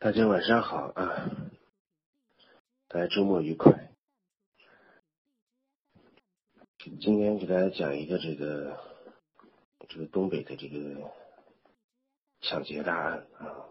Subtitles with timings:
[0.00, 1.28] 大家晚上好啊！
[2.86, 3.90] 大家周末愉快。
[7.00, 8.78] 今天给大家讲一个这个
[9.88, 11.10] 这个东北的这个
[12.40, 13.66] 抢劫大案啊，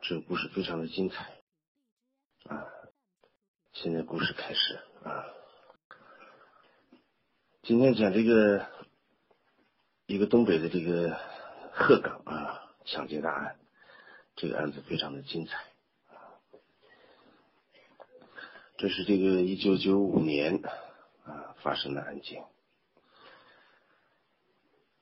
[0.00, 1.40] 这个故事非常的精彩
[2.48, 2.66] 啊！
[3.72, 5.26] 现在故事开始啊！
[7.62, 8.66] 今天讲这个
[10.06, 11.16] 一个东北的这个
[11.72, 13.60] 鹤岗啊抢劫大案。
[14.36, 15.56] 这个案子非常的精彩
[16.08, 16.42] 啊！
[18.76, 20.60] 这是这个一九九五年
[21.24, 22.44] 啊发生的案件。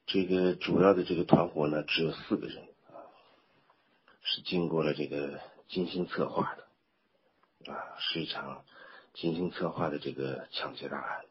[0.04, 3.08] 这个主要的这个团伙呢只有四个人啊，
[4.20, 8.66] 是经过了这个精心策划的啊，是一场
[9.14, 11.24] 精心策划的这个抢劫大案。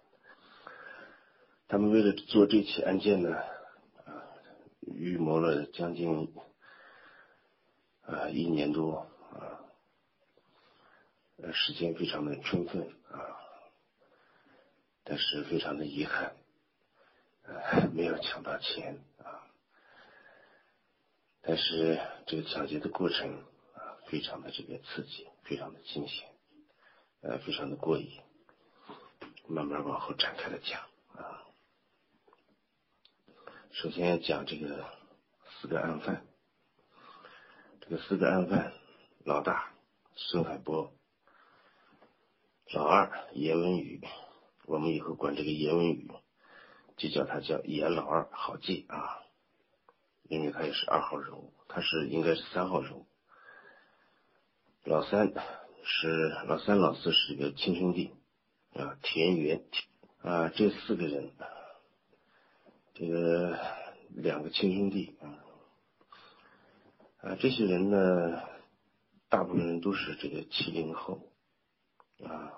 [1.67, 3.37] 他们为了做这起案件呢
[4.05, 4.25] 啊，
[4.87, 6.33] 预谋了将近。
[8.03, 9.61] 啊，一年多啊，
[11.53, 13.37] 时间非常的充分啊，
[15.03, 16.35] 但是非常的遗憾，
[17.43, 19.47] 呃，没有抢到钱啊，
[21.41, 23.43] 但是这个抢劫的过程
[23.75, 26.27] 啊，非常的这个刺激，非常的惊险，
[27.21, 28.19] 呃，非常的过瘾，
[29.47, 30.81] 慢慢往后展开的讲
[31.15, 31.45] 啊，
[33.71, 34.85] 首先讲这个
[35.61, 36.25] 四个案犯。
[37.91, 38.71] 这四个案犯，
[39.25, 39.73] 老大
[40.15, 40.93] 孙海波，
[42.71, 43.99] 老二严文宇，
[44.65, 46.09] 我们以后管这个严文宇
[46.95, 49.19] 就叫他叫严老二，好记啊，
[50.23, 53.05] 因为他也是二号人物，他是应该是三号人物。
[54.85, 55.33] 老三
[55.83, 58.13] 是老三老四是一个亲兄弟
[58.73, 59.65] 啊，田园
[60.21, 61.33] 啊，这四个人，
[62.93, 63.59] 这个
[64.11, 65.43] 两个亲兄弟啊。
[67.21, 68.41] 啊，这些人呢，
[69.29, 71.31] 大部分人都是这个七零后，
[72.23, 72.51] 啊，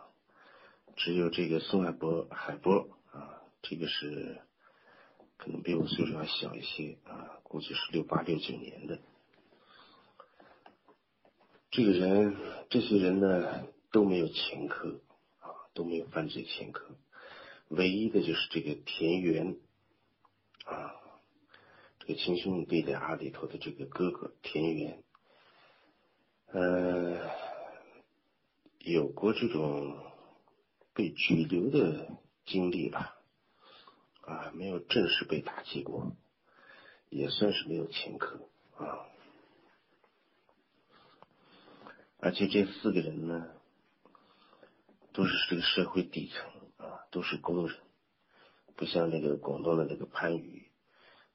[0.95, 4.39] 只有这个孙海波海波啊，这个是
[5.35, 8.99] 可能比我岁数要小一些啊，估计是六八六九年的。
[11.69, 12.37] 这个人，
[12.69, 15.01] 这些人呢都没有前科
[15.39, 16.95] 啊，都没有犯罪前科，
[17.67, 19.57] 唯一的就是这个田园
[20.63, 21.02] 啊。
[22.05, 25.01] 这个亲兄弟俩里头的这个哥哥田园，
[26.47, 27.29] 呃，
[28.79, 29.95] 有过这种
[30.93, 32.09] 被拘留的
[32.45, 33.15] 经历吧，
[34.19, 36.11] 啊，没有正式被打击过，
[37.09, 39.07] 也算是没有前科啊。
[42.17, 43.47] 而且这四个人呢，
[45.13, 47.77] 都是这个社会底层啊，都是工人，
[48.75, 50.67] 不像那个广东的那个番禺。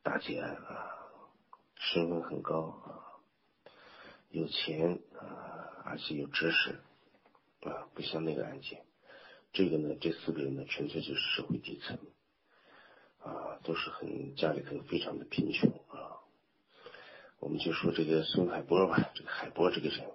[0.02, 0.54] 大姐啊，
[1.74, 3.20] 身份很高啊，
[4.30, 6.80] 有钱啊，而且有知识
[7.60, 8.86] 啊，不像那个案件。
[9.52, 11.98] 这个呢，这四个人呢，纯粹就是社会底层
[13.18, 16.24] 啊，都是很家里头非常的贫穷啊。
[17.38, 20.10] 我们就说这个孙海波吧，这个海波这个人，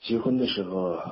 [0.00, 1.02] 结婚的时候，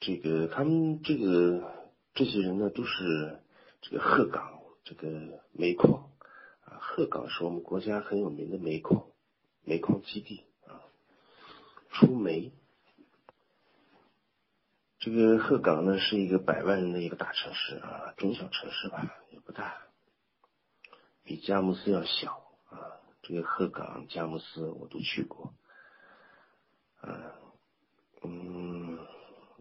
[0.00, 3.38] 这个他们这个这些人呢，都是。
[3.82, 6.10] 这个鹤岗这个煤矿
[6.64, 9.04] 啊，鹤岗是我们国家很有名的煤矿，
[9.64, 10.80] 煤矿基地啊，
[11.90, 12.52] 出煤。
[15.00, 19.74] 这个鹤岗呢是一个百万人的一个大城市啊，中小城市吧，也不大，
[21.24, 23.02] 比佳木斯要小啊。
[23.22, 25.52] 这个鹤岗、佳木斯我都去过，
[27.00, 27.34] 啊，
[28.22, 28.96] 嗯，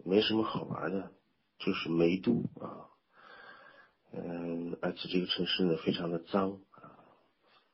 [0.06, 1.12] 没什么好玩的，
[1.58, 2.91] 就是煤都啊。
[4.14, 7.00] 嗯，而且这个城市呢非常的脏啊，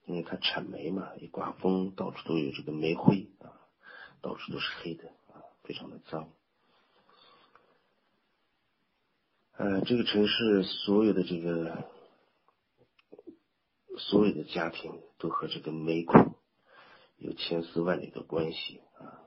[0.05, 3.57] 因为它产煤嘛，一刮风到处都有这个煤灰啊，
[4.21, 6.29] 到处都是黑的啊，非常的脏。
[9.53, 11.89] 呃，这个城市所有的这个
[13.97, 16.35] 所有的家庭都和这个煤矿
[17.17, 19.25] 有千丝万缕的关系啊，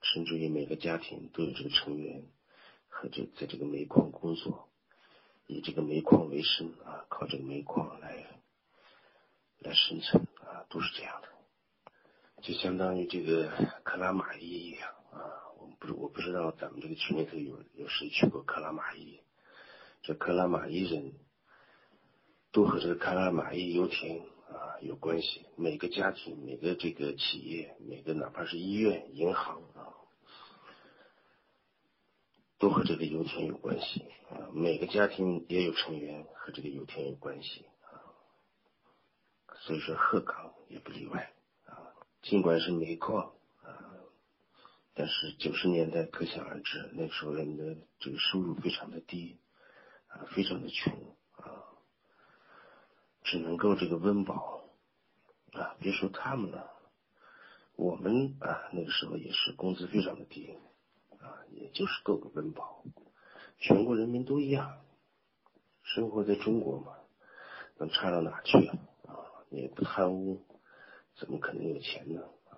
[0.00, 2.24] 甚至于每个家庭都有这个成员
[2.88, 4.69] 和这在这个煤矿工作。
[5.50, 8.24] 以这个煤矿为生啊，靠这个煤矿来
[9.58, 11.28] 来生存啊，都是这样的，
[12.40, 13.50] 就相当于这个
[13.82, 15.18] 克拉玛依一样啊。
[15.58, 19.20] 我们不是我不知道咱们这个群里头有有谁去过克拉玛依？
[20.02, 21.14] 这克拉玛依人
[22.52, 29.99] 都和这个克拉玛依油田啊有关系，每个家庭、每个这个企业、每个哪怕是医院、银行啊。
[32.60, 38.04] 都和这个油田有关系啊，每个家庭也有成员和这个油田有关系啊，
[39.62, 41.32] 所以说鹤岗也不例外
[41.64, 41.96] 啊。
[42.20, 44.04] 尽管是煤矿啊，
[44.92, 49.38] 但是九十年代可想而知，那时候人的这个收入非常的低
[50.08, 50.92] 啊，非常的穷
[51.36, 51.64] 啊，
[53.22, 54.68] 只能够这个温饱
[55.52, 55.76] 啊。
[55.80, 56.70] 别说他们了，
[57.74, 60.58] 我们啊那个时候也是工资非常的低
[61.20, 62.84] 啊，也就是够个温饱。
[63.58, 64.80] 全国人民都一样，
[65.82, 66.96] 生活在中国嘛，
[67.78, 68.78] 能差到哪去啊？
[69.06, 69.14] 啊
[69.50, 70.42] 也不贪污，
[71.16, 72.22] 怎么可能有钱呢？
[72.48, 72.56] 啊，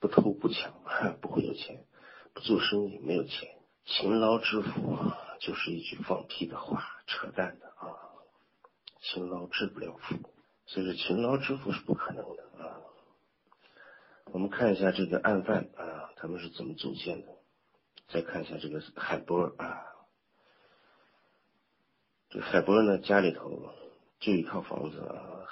[0.00, 0.72] 不偷不抢，
[1.22, 1.76] 不会有钱；
[2.34, 3.56] 不做生意，没有钱。
[3.84, 4.98] 勤劳致富
[5.40, 7.96] 就是一句放屁的话，扯淡的啊！
[9.00, 10.16] 勤劳致不了富，
[10.66, 12.82] 所以说勤劳致富是不可能的啊。
[14.26, 17.39] 我们看一下这个案犯啊，他们是怎么组建的？
[18.12, 19.86] 再看一下这个海波啊，
[22.28, 23.72] 这个海波呢，家里头
[24.18, 25.02] 就一套房子。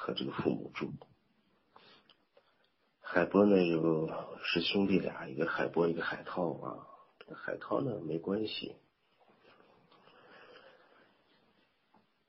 [0.01, 0.93] 和这个父母住，
[3.01, 4.09] 海波呢有
[4.43, 6.87] 是兄弟俩，一个海波，一个海涛啊。
[7.35, 8.77] 海涛呢没关系，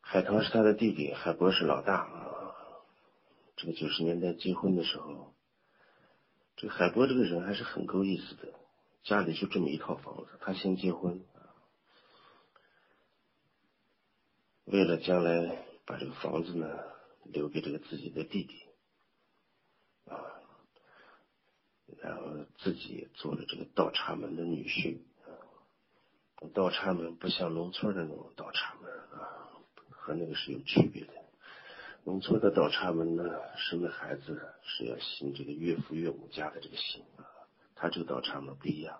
[0.01, 2.55] 海涛是他的弟弟，海波是老大啊。
[3.55, 5.33] 这个九十年代结婚的时候，
[6.57, 8.58] 这个海波这个人还是很够意思的，
[9.03, 11.23] 家里就这么一套房子，他先结婚
[14.65, 16.67] 为了将来把这个房子呢。
[17.31, 18.63] 留给这个自己的弟弟，
[20.05, 20.17] 啊，
[22.01, 22.23] 然后
[22.57, 24.97] 自己做了这个倒插门的女婿，
[26.55, 29.61] 倒插门不像农村的那种倒插门啊，
[29.91, 31.13] 和那个是有区别的。
[32.03, 33.23] 农村的倒插门呢，
[33.57, 37.28] 生的孩子是要信这个岳父岳母家的这个姓啊，
[37.81, 38.99] 他这个倒插门不一样，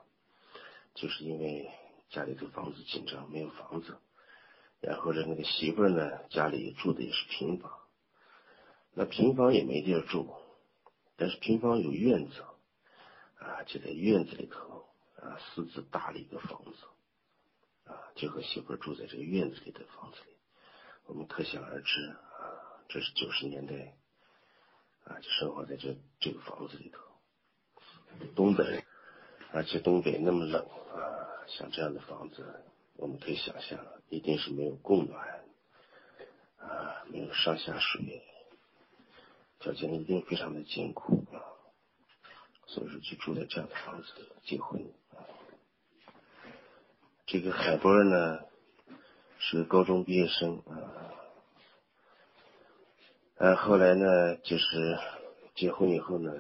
[0.96, 1.70] 就是因为
[2.10, 3.98] 家里的房子紧张，没有房子，
[4.80, 7.78] 然后这那个媳妇呢，家里住的也是平房。
[8.94, 10.34] 那平房也没地儿住，
[11.18, 12.42] 但是平房有院子，
[13.38, 14.88] 啊，就在院子里头
[15.18, 20.38] 啊，私自搭了一个房子，啊，就和媳妇住在这个院子里的房子里。
[21.06, 23.98] 我们可想而知啊，这是九十年代
[25.04, 26.99] 啊，就生活在这这个房子里头。
[28.40, 28.86] 东北，
[29.52, 30.66] 而且东北那么冷
[30.96, 32.64] 啊，像这样的房子，
[32.96, 33.78] 我们可以想象，
[34.08, 35.44] 一定是没有供暖，
[36.58, 38.24] 啊，没有上下水。
[39.60, 41.36] 条件一定非常的艰苦啊，
[42.66, 45.20] 所以说就住在这样的房子里结婚啊。
[47.26, 48.40] 这个海波呢
[49.38, 51.12] 是高中毕业生啊，
[53.38, 54.98] 啊后来呢就是
[55.56, 56.32] 结婚以后呢，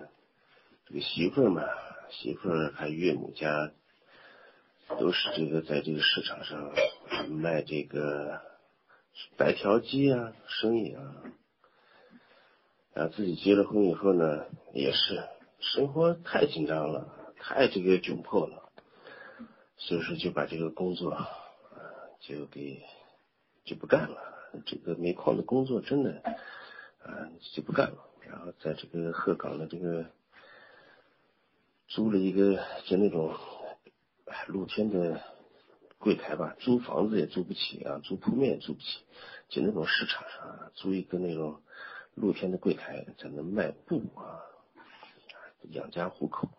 [0.85, 1.61] 这个媳妇儿嘛，
[2.11, 3.71] 媳妇儿还岳母家
[4.99, 6.73] 都是这个在这个市场上
[7.29, 8.41] 卖这个
[9.37, 11.15] 白条鸡啊，生意啊。
[12.95, 15.23] 啊，自己结了婚以后呢，也是
[15.59, 18.71] 生活太紧张了，太这个窘迫了，
[19.77, 21.29] 所以说就把这个工作啊，
[22.19, 22.81] 就给
[23.63, 24.17] 就不干了。
[24.65, 26.21] 这个煤矿的工作真的
[27.03, 30.07] 啊就不干了，然后在这个鹤岗的这个
[31.89, 33.35] 租了一个就那种
[34.47, 35.21] 露天的
[35.97, 39.03] 柜台吧，租房子也租不起啊，租铺面也租不起，
[39.49, 41.61] 就那种市场上租一个那种。
[42.15, 44.43] 露天的柜台在那卖布啊，
[45.69, 46.49] 养家糊口，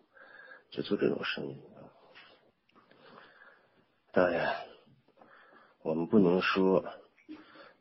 [0.71, 1.85] 就做这种生意啊。
[4.11, 4.65] 当然，
[5.83, 6.83] 我们不能说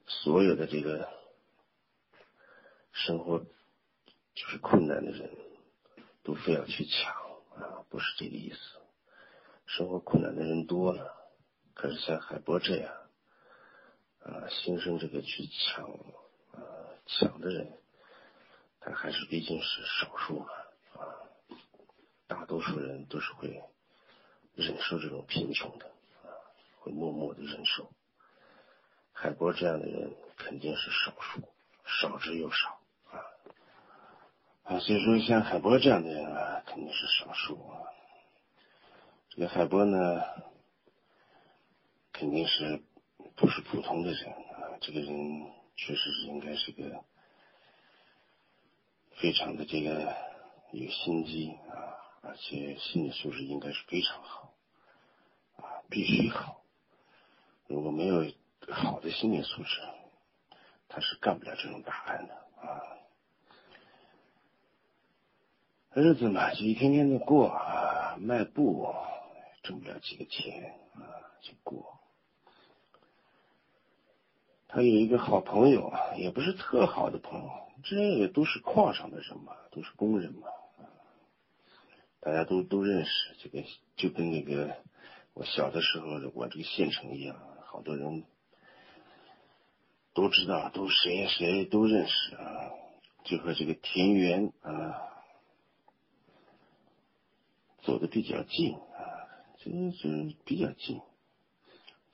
[0.07, 1.09] 所有的这个
[2.92, 5.30] 生活就是困难的人
[6.23, 7.14] 都非要去抢，
[7.90, 8.59] 不是这个意思。
[9.66, 11.14] 生活困难的人多了，
[11.75, 12.94] 可是像海波这样
[14.20, 15.85] 啊，心生这个去抢。
[15.85, 16.62] 啊
[17.06, 17.73] 抢的人，
[18.78, 20.47] 他还是毕竟是少数嘛
[20.94, 21.02] 啊，
[22.28, 23.62] 大多数人都是会
[24.54, 25.87] 忍受这种贫穷的
[26.23, 26.30] 啊，
[26.78, 27.90] 会默默的忍受。
[29.12, 31.42] 海波这样的人肯定是少数，
[31.85, 32.80] 少之又少
[34.71, 37.91] 啊，所以说像海波这样的人啊，肯定是少数啊。
[39.31, 40.23] 这个海波呢，
[42.12, 42.81] 肯定是
[43.35, 45.50] 不是普通的人啊，这个人。
[45.77, 47.03] 确实是应该是个
[49.12, 50.15] 非常的这个
[50.73, 54.53] 有心机啊，而且心理素质应该是非常好
[55.57, 56.61] 啊，必须好。
[57.67, 58.31] 如果没有
[58.69, 59.81] 好的心理素质，
[60.87, 63.00] 他是干不了这种大案的啊。
[65.92, 68.94] 日子嘛，就一天天的过啊，卖布
[69.64, 71.02] 挣不了几个钱啊，
[71.42, 71.99] 就过。
[74.68, 77.50] 他有一个好朋友啊，也不是特好的朋友，
[77.82, 80.47] 这也都是矿上的人嘛，都是工人嘛，
[82.20, 83.11] 大家都都认识。
[83.40, 83.64] 这个
[83.97, 84.76] 就跟那个
[85.35, 88.23] 我小的时候，我这个县城一样，好多人
[90.14, 92.70] 都知道，都谁谁都认识啊。
[93.25, 95.10] 就和这个田园啊
[97.90, 99.26] 走的比较近啊，
[99.59, 101.00] 这是比较近，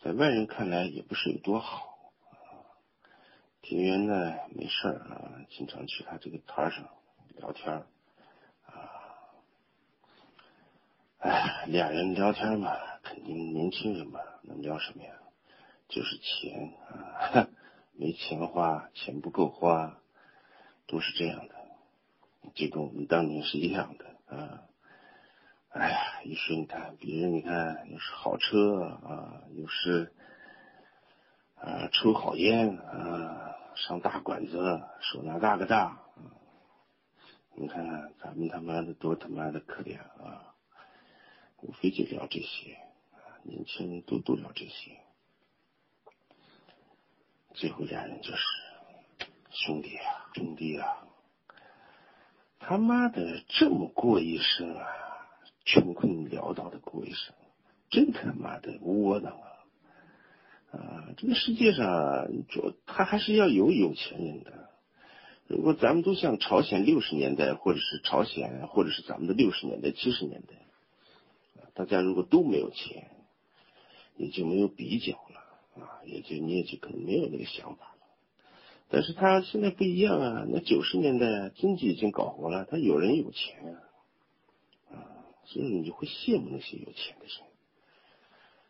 [0.00, 1.98] 在外人看来也不是有多好
[2.30, 2.80] 啊。
[3.60, 6.88] 田园呢，没事儿啊，经常去他这个摊上
[7.36, 8.72] 聊天啊。
[11.18, 15.12] 哎，俩人聊天嘛，肯定年轻人嘛，能聊什么呀？
[15.90, 17.50] 就是钱啊，
[17.92, 20.00] 没钱花，钱不够花，
[20.86, 21.54] 都是这样的。
[22.54, 24.62] 就跟我们当年是一样的啊。
[25.76, 30.12] 哎呀，一说你看，别人你看又是好车啊，又是
[31.54, 33.52] 啊抽好烟啊。
[33.76, 36.00] 上大馆子，手拿大哥大啊，
[37.54, 40.54] 你看咱们他妈的多他妈的可怜啊！
[41.60, 42.72] 无非就聊这些
[43.12, 44.98] 啊，年轻人都都聊这些，
[47.52, 48.46] 最后俩人就是
[49.50, 51.06] 兄弟啊，兄弟啊！
[52.58, 54.86] 他妈的这么过一生啊，
[55.66, 57.34] 穷困潦倒的过一生，
[57.90, 60.78] 真他妈的窝囊啊！
[60.78, 64.70] 啊，这个世界上，主他还是要有有钱人的。
[65.48, 70.54] 如果咱们都像朝鲜六十年代，或者是朝鲜，或者是咱们的六十年代、七十年代，
[71.74, 73.10] 大家如果都没有钱，
[74.16, 78.06] 也就没有比较了啊，也就你也就可能没有那个想法了。
[78.88, 83.76] 但是他现在不一样啊，那九十年代经济已经搞活了，他有人有钱，
[85.46, 87.34] 所以你就会羡慕那些有钱的人。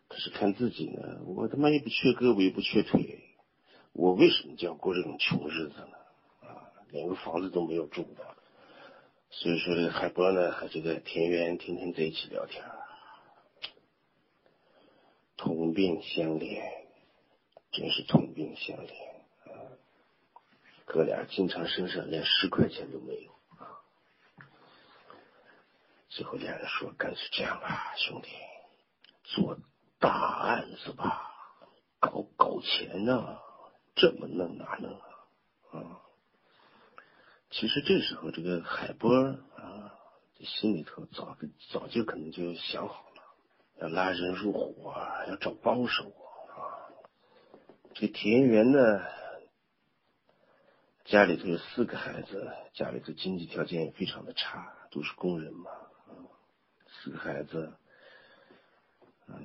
[0.08, 3.24] 可是看自己呢，我他妈也不缺胳膊也不缺腿，
[3.92, 5.96] 我为什么就要过这种穷日子呢？
[6.48, 8.24] 啊，连个房子都没有住过。
[9.30, 12.64] 所以说，海波呢和这个田园天天在一起聊天，
[15.36, 16.62] 同病相怜，
[17.72, 18.92] 真是同病相怜！
[20.84, 23.35] 哥俩经常身上连十块钱都没有。
[26.16, 28.28] 最后两人说：“干脆这样吧，兄弟，
[29.22, 29.58] 做。”
[29.98, 31.32] 大案子吧，
[31.98, 33.38] 搞搞钱呢，
[33.94, 35.08] 这么弄哪能啊？
[35.72, 36.02] 啊，
[37.50, 39.10] 其实这时候这个海波
[39.56, 39.94] 啊，
[40.38, 41.38] 这心里头早
[41.70, 43.22] 早就可能就想好了，
[43.80, 44.94] 要拉人入伙，
[45.28, 46.04] 要找帮手
[46.50, 46.84] 啊。
[47.94, 49.00] 这田园呢，
[51.06, 55.70] 家里头有四个孩子，家里头经济条件也非常的差，都是工人嘛，
[57.02, 57.72] 四个孩子。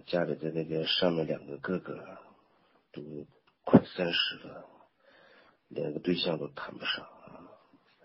[0.05, 2.17] 家里的那个上面两个哥哥
[2.91, 3.01] 都
[3.63, 4.70] 快三十了，
[5.70, 7.50] 连个对象都谈不上啊，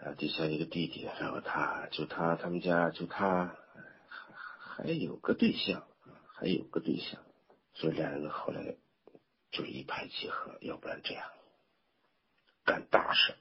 [0.00, 3.54] 啊底下一个弟弟，然后他就他他们家就他
[4.48, 5.86] 还还有个对象，
[6.34, 7.20] 还有个对象，
[7.74, 8.76] 所以两人后来
[9.50, 11.30] 就一拍即合，要不然这样
[12.64, 13.34] 干大事，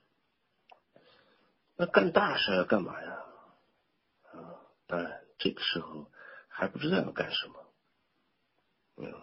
[1.77, 3.11] 那干大事要干嘛呀？
[4.33, 6.11] 啊，当然这个时候
[6.47, 7.65] 还不知道要干什么。
[8.97, 9.13] 嗯，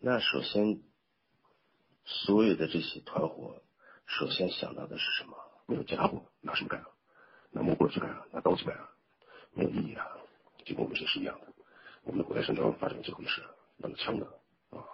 [0.00, 0.82] 那首先，
[2.04, 3.62] 所有的这些团伙，
[4.06, 5.36] 首先想到的是什么？
[5.66, 6.88] 没有家伙，拿什么干啊？
[7.50, 8.26] 拿木棍去干啊？
[8.32, 8.88] 拿刀去干啊？
[9.52, 10.06] 没有意义啊！
[10.64, 11.46] 就跟我们这是一样的。
[12.04, 13.42] 我们的古代神雕发展最后也是
[13.76, 14.26] 拿着枪的
[14.70, 14.84] 啊，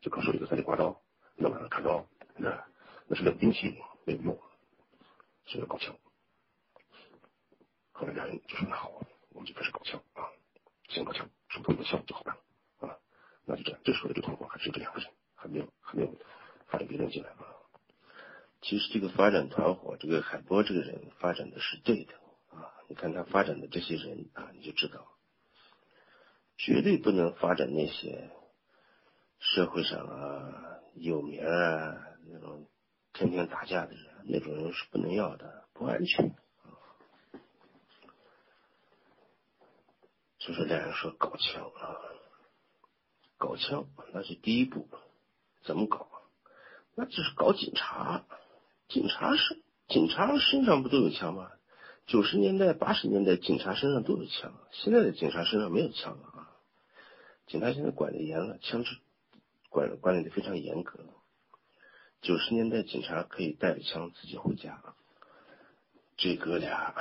[0.00, 1.00] 就刚说这个三节刮刀，
[1.36, 2.06] 那么砍刀，
[2.36, 2.64] 那
[3.06, 4.38] 那是冷兵器，没有用，
[5.46, 5.96] 所以要搞枪。
[7.92, 9.02] 后来俩人就说那好，
[9.40, 10.28] 我就开始搞枪啊，
[10.90, 12.42] 先搞枪，手头有枪就好办了
[12.86, 12.98] 啊。
[13.46, 16.14] 那就这样，这时候的这团伙还是这两个人，还没有还没有
[16.66, 17.56] 发展别人进来啊。
[18.60, 22.12] 其实这个发展团伙，这个海波这个人发展的是对的
[22.50, 22.74] 啊。
[22.88, 25.08] 你看他发展的这些人啊，你就知道，
[26.58, 28.30] 绝对不能发展那些
[29.38, 32.68] 社会上啊有名啊那种
[33.14, 36.76] 天天打架的人，那种人是不能要的，不安全啊。
[40.40, 41.96] 就是，两人说搞枪啊。
[43.38, 44.88] 搞枪那是第一步，
[45.62, 46.08] 怎么搞？
[46.94, 48.26] 那就是搞警察，
[48.88, 51.50] 警察是警察身上不都有枪吗？
[52.06, 56.50] 九十年代、八十年代，警察身上都有枪，现在的警察身上没有枪了啊！
[57.46, 58.98] 警察现在管的严了，枪支
[59.68, 60.98] 管管理的非常严格。
[62.20, 64.82] 九十年代，警察可以带着枪自己回家。
[66.16, 66.94] 这哥俩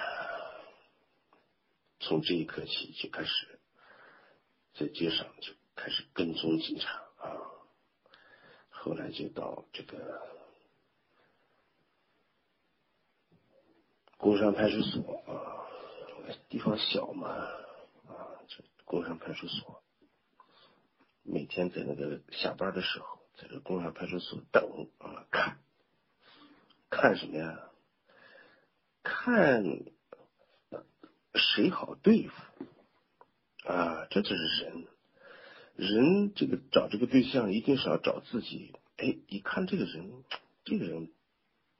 [1.99, 3.59] 从这一刻起就开始
[4.73, 5.53] 在街上就。
[5.81, 6.89] 开始跟踪警察
[7.19, 7.39] 啊，
[8.69, 10.27] 后来就到这个
[14.17, 15.63] 工商派出所啊，
[16.49, 19.81] 地方小嘛啊，这工商派出所，
[21.23, 25.61] 每天在那个下班的时候，在这工商派出所等啊看，
[26.89, 27.71] 看什么呀？
[29.01, 29.63] 看
[31.35, 32.33] 谁好对付
[33.69, 34.07] 啊？
[34.09, 34.87] 这就是人，
[35.75, 38.73] 人这个找这个对象一定是要找自己。
[38.97, 40.11] 哎，一看这个人，
[40.65, 41.09] 这个人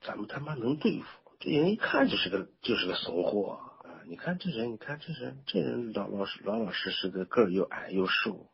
[0.01, 1.05] 咱们他妈能对付。
[1.39, 4.01] 这人一看就是个就是个怂货啊！
[4.07, 8.49] 你看这人，你看这人，这人老老实老老实实的，个儿又矮又瘦，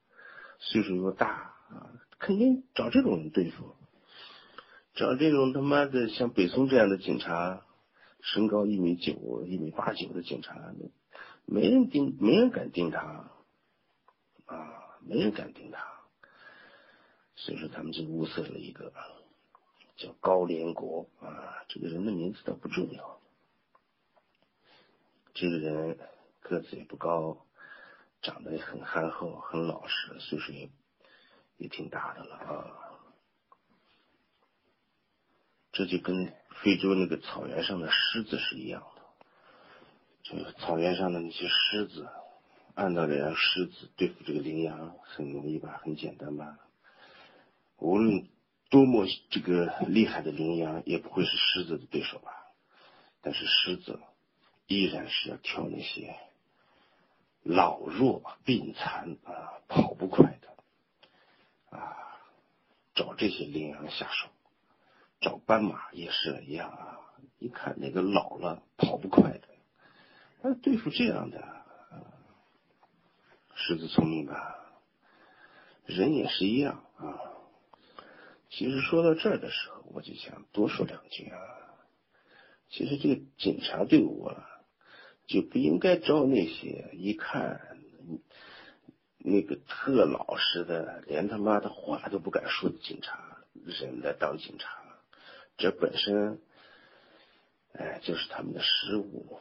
[0.60, 3.76] 岁数又大啊，肯定找这种人对付。
[4.94, 7.65] 找这种他妈的像北松这样的警察，
[8.34, 10.74] 身高一米九、一米八九的警察，
[11.46, 13.32] 没人盯，没人敢盯他
[14.46, 15.86] 啊，没人敢盯他。
[17.36, 18.92] 所以说，他们就物色了一个。
[19.98, 23.22] 叫高连国啊，这个人的名字倒不重要。
[25.34, 25.98] 这个人
[26.42, 27.46] 个子也不高，
[28.22, 30.70] 长得也很憨厚，很老实，岁数也
[31.56, 32.85] 也挺大的了啊。
[35.76, 39.02] 这就跟非洲那个草原上的狮子是一样的，
[40.24, 42.08] 就草原上的那些狮子，
[42.74, 46.58] 按道理讲，狮子对付这个羚羊很容易吧，很简单吧，
[47.78, 48.28] 无论。
[48.68, 52.32] 多么这个厉害的羚羊也不会是狮子的对手吧？
[53.22, 54.00] 但是狮子
[54.66, 56.16] 依然是要挑那些
[57.44, 62.18] 老弱病残啊、跑不快的啊，
[62.96, 64.28] 找这些羚羊下手。
[65.26, 67.00] 找斑马也是一样啊，
[67.40, 69.48] 一看那个老了跑不快的，
[70.44, 71.44] 那对付这样的
[73.56, 74.56] 狮子聪明吧？
[75.88, 77.18] 人也是一样啊。
[78.52, 81.40] 其实说到这儿的时候，我就想多说两句啊。
[82.70, 84.48] 其实这个警察队伍啊，
[85.26, 87.80] 就不应该招那些一看
[89.18, 94.85] 那个特老实的，连他妈的话都不敢说的警察人来当警察。
[95.58, 96.42] 这本身，
[97.74, 99.40] 哎，就是他们的失误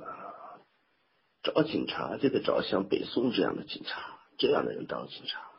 [0.00, 0.60] 啊。
[1.42, 5.50] 找警察就得找像北宋这样的警察，这样的人当警察。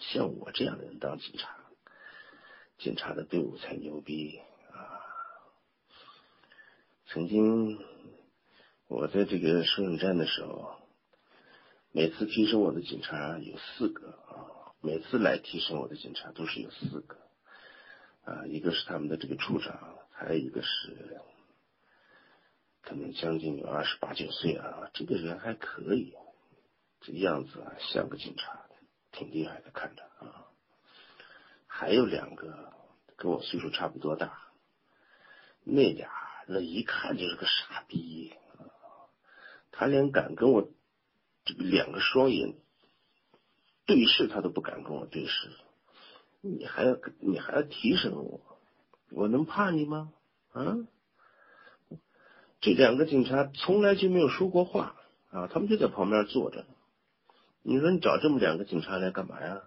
[0.00, 1.56] 像我这样的人当警察，
[2.78, 4.40] 警察的队伍才牛逼
[4.72, 5.02] 啊！
[7.06, 7.78] 曾经
[8.86, 10.80] 我在这个收审站的时候，
[11.92, 17.16] 每次提审我的警察有四个啊，每次来提审我的警察都是有四个
[18.28, 21.20] 啊，一个是他们的这个处长，还有一个是
[22.82, 26.14] 可能将近有二十八九岁啊，这个人还可以，
[27.00, 28.64] 这样子啊像个警察。
[29.10, 30.46] 挺厉害的，看着啊，
[31.66, 32.74] 还有两个
[33.16, 34.38] 跟我岁数差不多大，
[35.64, 36.10] 那俩
[36.46, 38.68] 那一看就是个傻逼啊，
[39.72, 40.70] 他连敢跟我
[41.46, 42.54] 这个两个双眼
[43.86, 45.50] 对视，他都不敢跟我对视，
[46.40, 48.40] 你还要你还要提审我，
[49.10, 50.12] 我能怕你吗？
[50.52, 50.76] 啊，
[52.60, 54.96] 这两个警察从来就没有说过话
[55.30, 56.66] 啊，他们就在旁边坐着。
[57.62, 59.62] 你说你找这么两个警察来干嘛呀？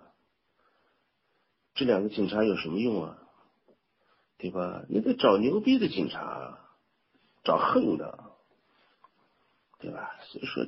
[1.74, 3.18] 这两个警察有什么用啊？
[4.38, 4.84] 对吧？
[4.90, 6.58] 你得找牛逼的警察，
[7.44, 8.32] 找横的，
[9.80, 10.16] 对吧？
[10.24, 10.66] 所以说，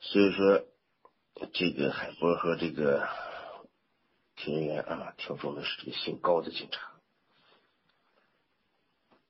[0.00, 0.64] 所以说，
[1.52, 3.06] 这个海波和这个
[4.52, 6.92] 人员啊，挑中的是这个姓高的警察，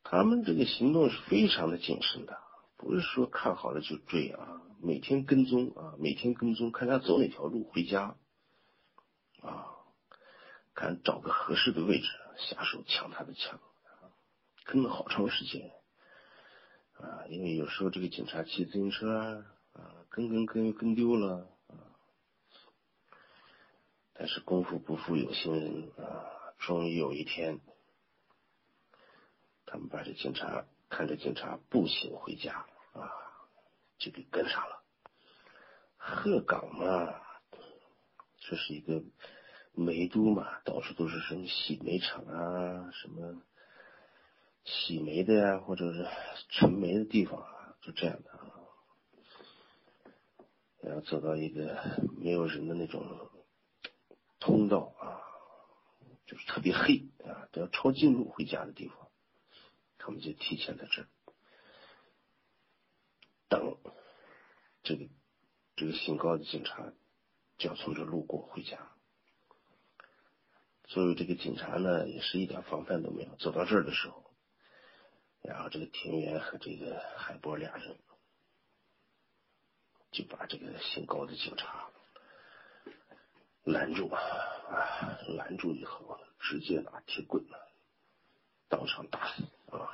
[0.03, 2.38] 他们这个行动是非常的谨慎的。
[2.77, 8.16] 不是说看好了就追啊，每天跟踪啊，每天跟踪，看他走哪条路回家。
[9.40, 9.66] 啊，
[10.74, 13.61] 看找个合适的位置下手抢他的枪，
[14.64, 15.70] 跟了好长时间。
[16.98, 21.48] 啊，因为有时候这个警察骑自行车啊，跟跟跟跟丢了，
[24.14, 27.61] 但是功夫不负有心人啊，终于有一天，
[29.66, 32.66] 他们把这警察看着警察步行回家。
[32.92, 33.11] 啊，
[33.98, 34.85] 就给跟上了。
[35.96, 37.12] 鹤岗嘛，
[38.38, 39.03] 这是一个
[39.72, 43.42] 煤都嘛，到处都是什么洗煤厂啊，什么
[44.64, 46.07] 洗煤的呀，或者是
[46.50, 48.38] 存煤的地方啊，就这样的啊。
[50.81, 51.77] 然后走到一个
[52.16, 53.05] 没有人的那种
[54.44, 55.24] 通道啊，
[56.26, 59.09] 就是特别黑啊，都要抄近路回家的地方，
[59.96, 61.09] 他们就提前在这儿。
[63.48, 63.78] 等
[64.83, 65.07] 这个
[65.76, 66.92] 这个姓高的警察
[67.57, 68.90] 就要从这路过回家，
[70.88, 73.35] 作为这个警察呢，也是一点防范都没有。
[73.37, 74.30] 走到这儿的时候，
[75.40, 77.96] 然后这个田园和这个海波俩人
[80.11, 81.90] 就把这个姓高的警察
[83.64, 87.44] 拦住啊，拦住以后直接拿铁棍
[88.68, 89.90] 当场打死啊，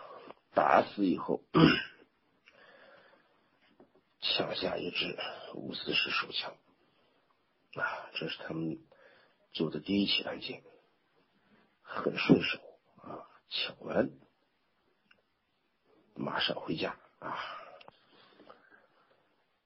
[0.52, 1.42] 打死以后
[4.20, 5.16] 抢下一支
[5.54, 6.54] 五四式手枪
[7.74, 8.78] 啊，这是他们
[9.52, 10.62] 做的第一起案件，
[11.82, 12.58] 很顺手
[12.96, 14.10] 啊，抢完。
[16.16, 17.38] 马上回家啊！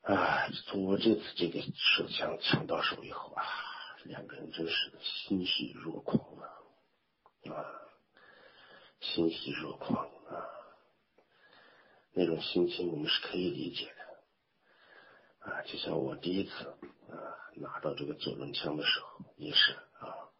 [0.02, 3.42] 啊，通过这次这个手枪抢到手以后啊，
[4.04, 6.44] 两个人真是欣喜若狂啊！
[7.50, 7.64] 啊，
[9.00, 10.46] 欣喜若狂啊！
[12.12, 16.52] 那种心情我们是可以理解的啊，就像我第一次
[17.10, 17.16] 啊
[17.56, 20.30] 拿到这个左轮枪的时候也是啊，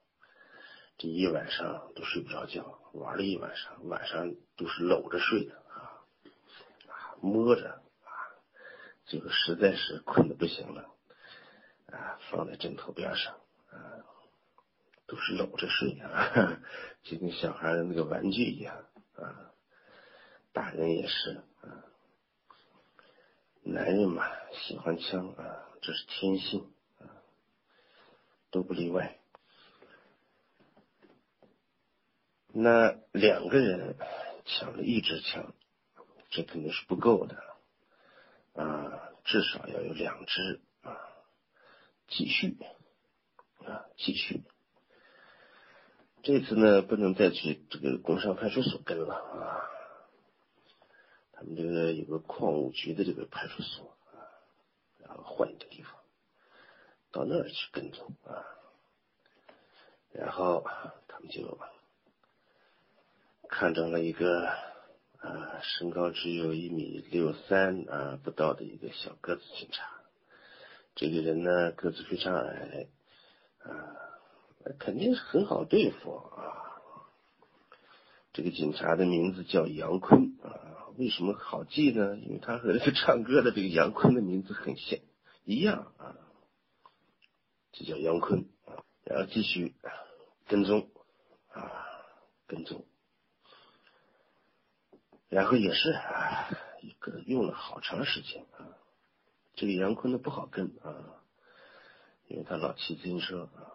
[0.99, 6.05] 这一晚上都睡不着觉，玩了一晚上，晚上都是搂着睡的啊。
[7.21, 8.13] 摸着啊，
[9.07, 10.95] 最后实在是困的不行了
[11.87, 13.41] 啊，放在枕头边上
[13.75, 14.07] 啊，
[15.07, 16.61] 都是搂着睡啊，
[17.03, 19.53] 就跟小孩的那个玩具一样啊，
[20.53, 21.85] 大人也是啊，
[23.63, 27.11] 男人嘛喜欢枪啊，这是天性啊，
[28.51, 29.19] 都不例外。
[32.57, 33.97] 那两个人
[34.45, 35.55] 抢了一支枪。
[36.31, 37.37] 这肯定是不够的
[38.55, 40.99] 啊，至少要有两支啊，
[42.09, 42.57] 继续
[43.67, 44.43] 啊，继续。
[46.23, 49.65] 这次呢，不能再去这个工商派出所跟了啊，
[51.33, 54.25] 他们这个有个矿务局的这个派出所啊，
[54.99, 55.93] 然后换一个地方，
[57.11, 58.45] 到那儿去跟踪啊，
[60.13, 60.65] 然后
[61.09, 61.59] 他们就
[63.49, 64.49] 看中了一个。
[65.25, 69.89] 啊，身高只有一米六三啊不到的一个小个子警察，
[70.95, 72.89] 这个人呢个子非常矮
[73.65, 73.97] 啊，
[74.79, 76.63] 肯定是很好对付啊。
[78.33, 82.17] 这个警察的名字叫杨坤啊，为什么好记呢？
[82.17, 84.99] 因为他和这个唱歌的这个杨坤的名字很像
[85.45, 86.17] 一样啊，
[87.73, 88.83] 就叫杨坤啊。
[89.05, 89.75] 然后继续
[90.47, 90.91] 跟踪
[91.53, 91.87] 啊，
[92.47, 92.85] 跟踪。
[95.29, 96.49] 然后也是啊，
[96.81, 98.67] 一个用了好长时间啊，
[99.55, 101.23] 这个杨坤的不好跟啊，
[102.27, 103.73] 因为他老骑自行车啊，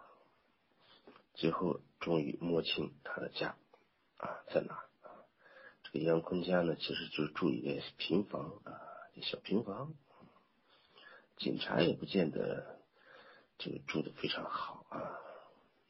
[1.34, 3.56] 最后终于摸清他的家
[4.16, 5.08] 啊在哪啊，
[5.84, 8.72] 这个杨坤家呢其实就是住一个平房啊，
[9.22, 9.94] 小平房，
[11.36, 12.80] 警察也不见得
[13.58, 15.18] 就住的非常好啊，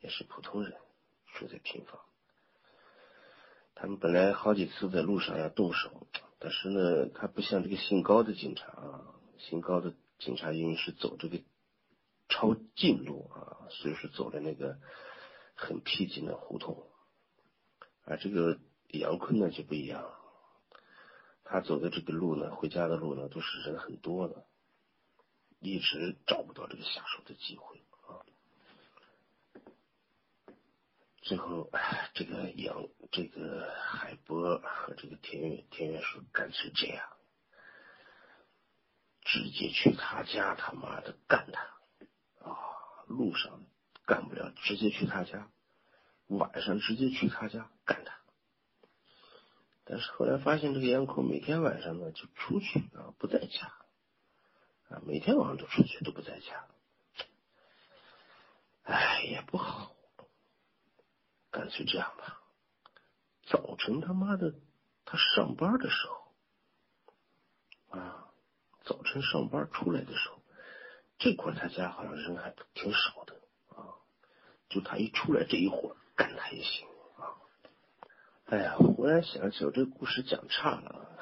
[0.01, 0.77] 也是普通人
[1.35, 2.01] 住在平房。
[3.75, 6.07] 他们本来好几次在路上要动手，
[6.39, 11.41] 但是呢，他不像这个姓高的警察啊，姓高的警察因为是走这个
[12.31, 14.79] 抄近路啊，所以说走的那个
[15.55, 16.89] 很僻静的胡同，
[18.05, 20.15] 而这个杨坤呢就不一样，
[21.45, 24.47] 他走的这个路呢，回家的路呢都是人很多的，
[25.59, 28.25] 一直找不到这个下手的机会啊。
[31.23, 31.71] 最后，
[32.15, 37.07] 这个杨，这个海波和这个田园，田园说干脆这样，
[39.23, 41.80] 直接去他家，他妈的干他！
[43.11, 43.65] 路上
[44.07, 45.51] 干不了，直接去他家，
[46.29, 48.21] 晚上直接去他家干他。
[49.85, 53.73] 但是后来发现，这个杨坤每天晚上呢就出去啊，不在家
[54.89, 56.69] 啊，每天晚上都出去，都不在家。
[58.85, 59.97] 哎，也不好。
[61.51, 62.41] 干脆这样吧，
[63.43, 64.55] 早晨他妈的
[65.05, 68.33] 他上班的时候啊，
[68.85, 70.40] 早晨上班出来的时候，
[71.21, 73.37] 这块他家好像人还挺少的
[73.69, 73.95] 啊，
[74.69, 77.39] 就他一出来这一会儿干他也行啊。
[78.47, 81.17] 哎呀，忽然想起我这个故事讲差了，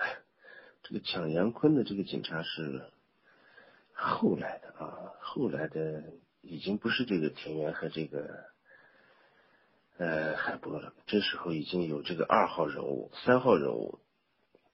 [0.85, 2.91] 这个抢杨坤的这个警察是
[3.93, 6.05] 后来的啊，后来的
[6.41, 8.49] 已经不是这个田园和这个。
[10.01, 13.99] 呃，海波了，这时候已经有这个二号人物、三号人物，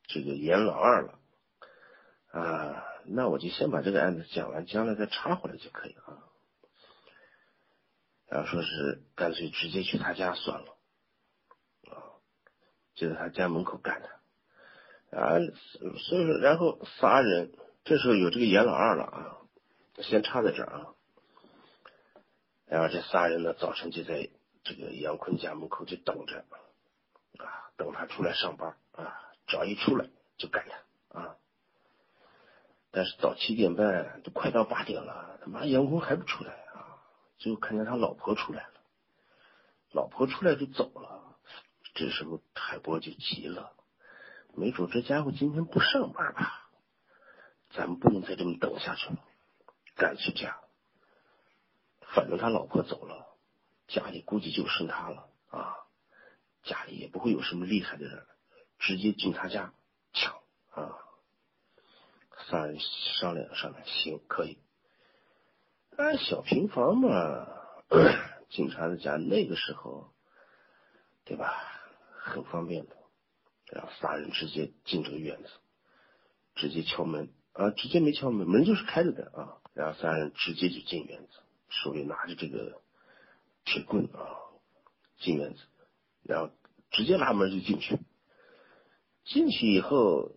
[0.06, 1.18] 这个严老二了
[2.30, 2.84] 啊。
[3.06, 6.22] 那我就先把这个案子讲完，将来再插回来就可以了。
[8.26, 10.76] 然后说是干脆直接去他家算了
[11.90, 12.18] 啊，
[12.94, 14.02] 就在他家门口干
[15.10, 15.38] 他啊。
[15.98, 17.52] 所以说，然后仨人
[17.84, 19.38] 这时候有这个严老二了啊，
[20.02, 20.94] 先插在这儿啊。
[22.66, 24.30] 然后这仨人呢，早晨就在。
[24.66, 26.46] 这个杨坤家门口就等着
[27.36, 27.44] 啊，
[27.76, 31.36] 等他出来上班啊，只要一出来就干他啊。
[32.96, 37.02] 但是到七点半都快到八点了，他妈杨坤还不出来啊！
[37.38, 38.74] 最后看见他老婆出来了，
[39.90, 41.36] 老婆出来就走了。
[41.94, 43.72] 这时候海波就急了，
[44.54, 46.70] 没准这家伙今天不上班吧？
[47.70, 49.16] 咱们不能再这么等下去了，
[49.96, 50.60] 赶去家。
[52.14, 53.26] 反正他老婆走了，
[53.88, 55.74] 家里估计就剩他了啊！
[56.62, 58.24] 家里也不会有什么厉害的人，
[58.78, 59.74] 直接进他家
[60.12, 60.32] 抢
[60.70, 60.96] 啊！
[62.50, 64.58] 三人商量商量，行，可以。
[65.96, 67.46] 哎，小平房嘛，
[68.50, 70.12] 警察的家那个时候，
[71.24, 71.54] 对吧？
[72.18, 72.96] 很方便的。
[73.72, 75.48] 然后仨人直接进这个院子，
[76.54, 79.58] 直接敲门啊，直接没敲门，门就是开着的啊。
[79.72, 82.82] 然后三人直接就进院子，手里拿着这个
[83.64, 84.36] 铁棍啊，
[85.18, 85.60] 进院子，
[86.22, 86.52] 然后
[86.90, 87.98] 直接拉门就进去。
[89.24, 90.32] 进去以后。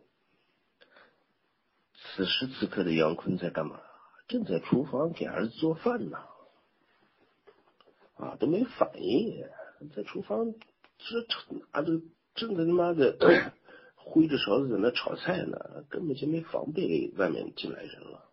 [1.98, 3.82] 此时此刻的杨坤在干嘛？
[4.28, 6.18] 正在厨房给儿子做饭呢，
[8.18, 9.48] 啊，都没反应，
[9.96, 10.54] 在厨房
[10.98, 11.26] 这
[11.72, 12.02] 拿着
[12.36, 13.54] 正在他妈的
[13.96, 18.30] 挥着勺子在那炒菜呢，根本就没防备外面进来人了。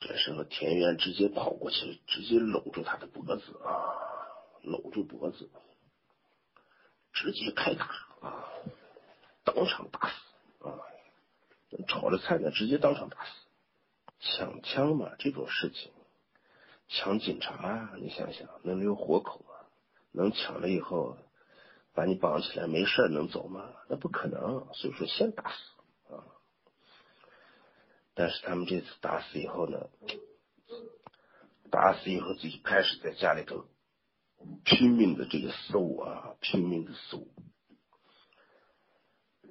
[0.00, 3.94] 这时候田园直接跑过去，直接搂住他的脖子啊，
[4.62, 5.50] 搂住脖子，
[7.12, 7.86] 直接开打
[8.20, 8.48] 啊，
[9.44, 10.14] 当场打死！
[11.88, 13.30] 炒着菜呢，直接当场打死。
[14.18, 15.92] 抢枪嘛，这种事情，
[16.88, 19.54] 抢警察，你想想能留活口吗？
[20.12, 21.18] 能抢了以后
[21.92, 23.74] 把你绑起来没事能走吗？
[23.88, 24.66] 那不可能。
[24.72, 26.24] 所以说先打死啊。
[28.14, 29.90] 但是他们这次打死以后呢，
[31.70, 33.66] 打死以后自己开始在家里头
[34.64, 37.26] 拼命的这个搜啊，拼命的搜。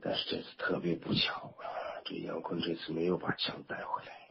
[0.01, 1.53] 但是这次特别不巧。
[2.05, 4.29] 这杨坤这次没有把枪带回来，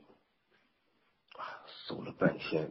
[1.37, 2.71] 啊，搜了半天，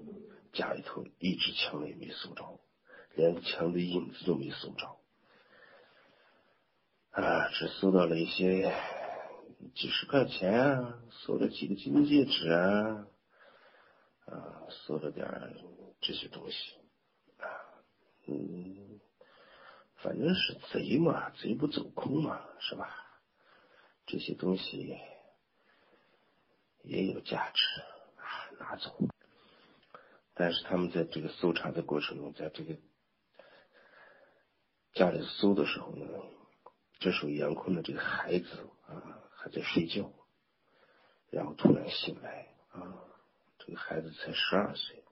[0.54, 2.62] 家里头一支枪也没搜着，
[3.14, 4.98] 连枪的影子都没搜着，
[7.12, 8.74] 啊，只搜到了一些
[9.76, 13.06] 几十块钱啊，搜了几个金戒指啊，
[14.28, 15.28] 啊，搜了点
[16.00, 16.78] 这些东西，
[17.40, 17.44] 啊，
[18.28, 19.02] 嗯，
[19.98, 23.02] 反正是贼嘛，贼不走空嘛，是吧？
[24.06, 24.98] 这些东西
[26.84, 27.82] 也有价值
[28.18, 28.26] 啊，
[28.60, 28.98] 拿走。
[30.34, 32.76] 但是他们在这个搜查的过程中，在这个
[34.94, 36.06] 家里搜的时候呢，
[37.00, 40.12] 这时候杨坤的这个孩子啊还在睡觉，
[41.30, 43.06] 然后突然醒来啊，
[43.60, 45.04] 这个孩子才十二岁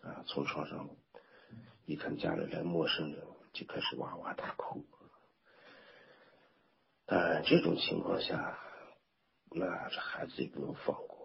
[0.00, 0.88] 啊，从床上
[1.84, 4.84] 一看家里来陌生人，就开始哇哇大哭。
[7.10, 8.58] 但这种情况下，
[9.50, 11.16] 那这孩子也不能放过。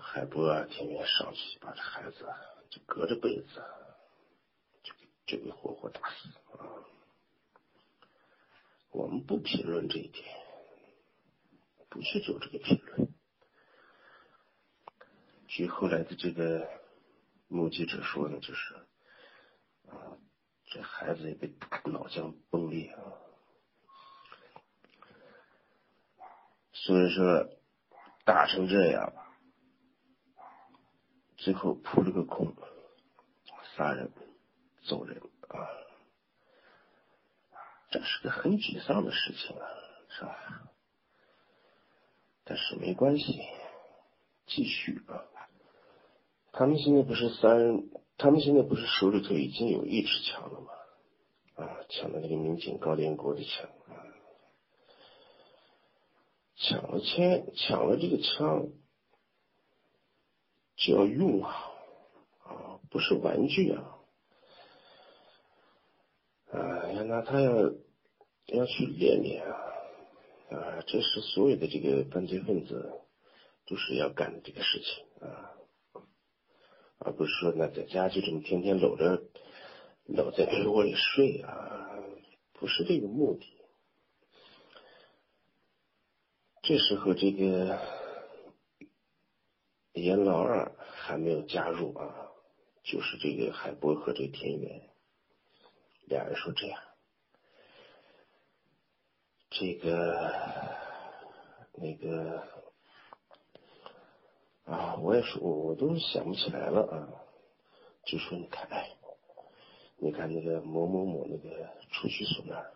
[0.00, 2.26] 海波啊，天天上去把这孩子
[2.70, 3.62] 就隔着被子
[4.82, 4.94] 就
[5.26, 6.88] 就给活活打死啊！
[8.92, 10.24] 我们不评论这一点，
[11.90, 13.12] 不去做这个评论。
[15.48, 16.66] 据后来的这个
[17.46, 18.74] 目击者说呢，就是
[19.90, 20.16] 啊。
[20.70, 23.00] 这孩子也被打脑浆崩裂啊！
[26.72, 27.48] 所以说
[28.24, 29.12] 打成这样，
[31.38, 32.54] 最后扑了个空，
[33.74, 34.12] 杀人
[34.84, 35.56] 走人啊！
[37.90, 39.66] 这是个很沮丧的事情啊，
[40.10, 40.70] 是吧？
[42.44, 43.40] 但是没关系，
[44.46, 45.24] 继续啊！
[46.52, 47.90] 他们现在不是三人。
[48.18, 50.72] 他们现在不是手里头已经有一支枪了吗？
[51.54, 53.94] 啊，抢的那个民警高连国的枪啊，
[56.56, 58.68] 抢了枪，抢了这个枪
[60.76, 61.72] 就要用啊，
[62.44, 63.98] 啊，不是玩具啊，
[66.52, 67.72] 啊，要拿它要
[68.46, 69.56] 要去练练啊，
[70.50, 73.00] 啊，这是所有的这个犯罪分子
[73.66, 75.57] 都是要干的这个事情啊。
[76.98, 79.22] 而不是说那在家就这么天天搂着
[80.04, 81.96] 搂在被窝里睡啊，
[82.54, 83.46] 不是这个目的。
[86.62, 87.78] 这时候这个
[89.92, 92.30] 严老二还没有加入啊，
[92.82, 94.90] 就是这个海波和这个田园，
[96.06, 96.82] 俩人说这样，
[99.50, 100.32] 这个
[101.74, 102.57] 那个。
[104.68, 107.08] 啊，我也说，我我都想不起来了啊。
[108.04, 108.90] 就说你看，哎，
[109.98, 112.72] 你看那个某某某那个储蓄所那儿，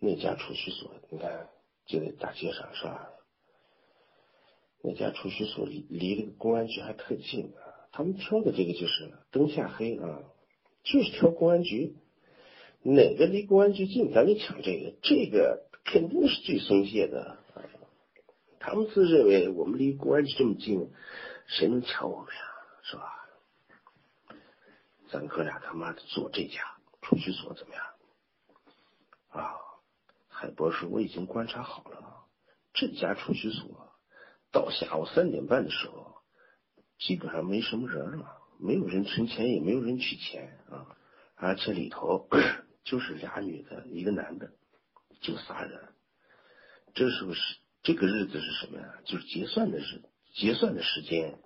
[0.00, 1.48] 那家储蓄所，你看
[1.86, 3.10] 就在大街上是吧？
[4.82, 10.24] 那家储蓄所离离这个公安局还特近啊，他们挑的这个就是灯下黑啊，
[10.82, 11.94] 就是挑公安局，
[12.82, 17.38] 哪个离公安局近，咱就抢这个，这个肯定是最松懈的。
[18.60, 20.92] 他们自认为我们离公安局这么近，
[21.46, 22.40] 谁能抢我们呀？
[22.82, 23.26] 是吧？
[25.10, 27.84] 咱哥俩他妈的做这家储蓄所怎么样？
[29.30, 29.56] 啊，
[30.28, 32.26] 海波说我已经观察好了，
[32.74, 33.92] 这家储蓄所。
[34.52, 36.16] 到下午三点半的时候，
[36.98, 40.96] 基本上没什么人了，没有人存钱，也没有人取钱啊，
[41.34, 42.28] 而且里头
[42.84, 44.52] 就是俩女的，一个男的，
[45.22, 45.94] 就仨人。
[46.92, 48.94] 这时候是这个日子是什么呀？
[49.04, 50.02] 就是结算的日，
[50.34, 51.38] 结算的时间，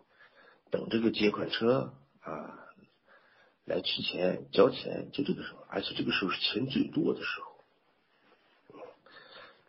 [0.71, 2.59] 等这个结款车啊
[3.65, 8.85] 来取钱交钱，就这个时候，而且这个时候是钱最多的时候，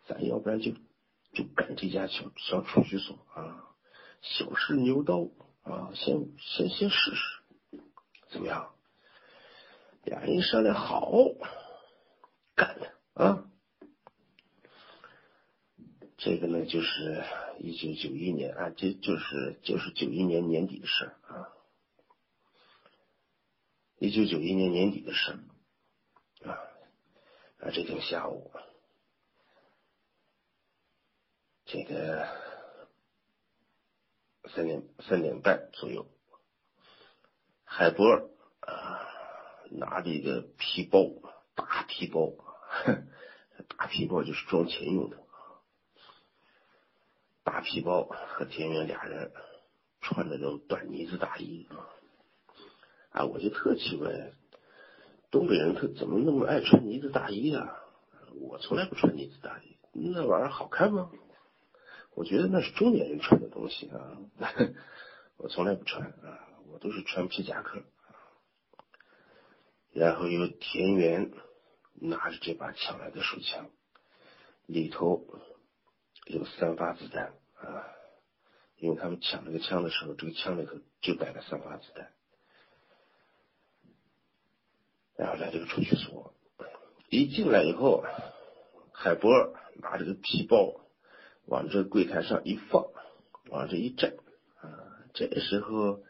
[0.06, 0.72] 咱要不然就。
[1.34, 3.68] 就干这家小小储蓄所啊，
[4.22, 5.28] 小试牛刀
[5.64, 7.42] 啊，先先先试试，
[8.30, 8.72] 怎么样？
[10.04, 11.12] 俩人商量好，
[12.54, 13.44] 干了啊！
[16.18, 17.22] 这个呢，就是
[17.58, 21.52] 一九九一年啊，这就是就是九一年年底的事啊，
[23.98, 25.38] 一九九一年年底的事
[26.42, 26.50] 啊
[27.60, 28.50] 啊，这天下午。
[31.68, 32.28] 这个
[34.54, 36.06] 三点三点半左右，
[37.64, 39.04] 海波啊
[39.72, 41.10] 拿着一个皮包，
[41.56, 42.32] 大皮包，
[43.76, 45.25] 大皮包就是装钱用的，
[47.46, 49.30] 大皮包和田园俩人
[50.00, 51.86] 穿的那种短呢子大衣啊，
[53.10, 54.32] 啊，我就特奇怪，
[55.30, 57.78] 东北人他怎么那么爱穿呢子大衣啊？
[58.40, 61.12] 我从来不穿呢子大衣，那玩意儿好看吗？
[62.16, 64.18] 我觉得那是中年人穿的东西啊，
[65.38, 67.84] 我从来不穿啊，我都是穿皮夹克。
[69.92, 71.30] 然后有田园
[71.94, 73.70] 拿着这把抢来的手枪，
[74.66, 75.24] 里头
[76.26, 77.88] 有三发子弹啊，
[78.76, 82.12] 因为他们抢这个枪的时候，这个枪里头就带了三发子弹。
[85.16, 86.34] 然后来这个储蓄所，
[87.08, 88.04] 一进来以后，
[88.92, 89.32] 海波
[89.76, 90.82] 拿着个皮包。
[91.48, 92.88] 往这柜台上一放，
[93.50, 94.16] 往这一站，
[94.58, 94.66] 啊，
[95.14, 96.02] 这时候，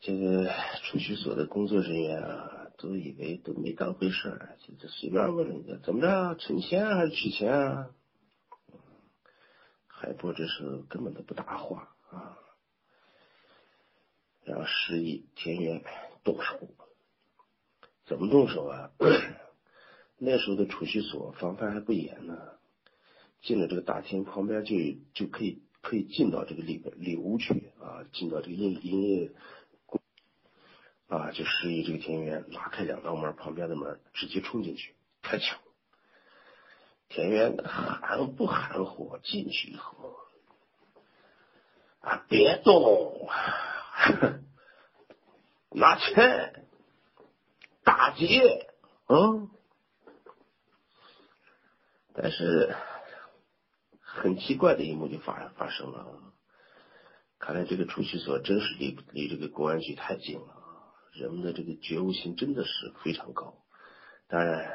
[0.00, 0.50] 这个
[0.82, 2.51] 储蓄所的工作人员啊，
[2.82, 7.90] 都以为都没当回事儿，就就随便问人家怎么着，存钱还是取钱啊？
[9.86, 12.36] 海波这时候根本都不答话啊，
[14.44, 15.84] 然后示意田园
[16.24, 16.58] 动手，
[18.04, 18.90] 怎么动手啊？
[20.18, 22.36] 那时候的储蓄所防范还不严呢。
[23.42, 24.74] 进了这个大厅旁边就
[25.14, 29.32] 就可以可以进到这个里边里屋去啊，进到这个营营业
[31.12, 35.58] 啊，就示意这个田园拉开两道门，旁边的门直接冲进去开枪。
[37.10, 40.16] 田园含不含糊进去以后
[42.00, 43.28] 啊，别动，
[45.68, 46.64] 拿钱
[47.84, 48.70] 打劫，
[49.08, 49.50] 嗯，
[52.14, 52.74] 但是。
[54.14, 56.06] 很奇怪的一幕就发发生了，
[57.38, 60.61] 看来这个储蓄所真是离离这个公安局太近了，
[61.12, 63.54] 人们的这个觉悟性真的是非常高。
[64.28, 64.72] 当然，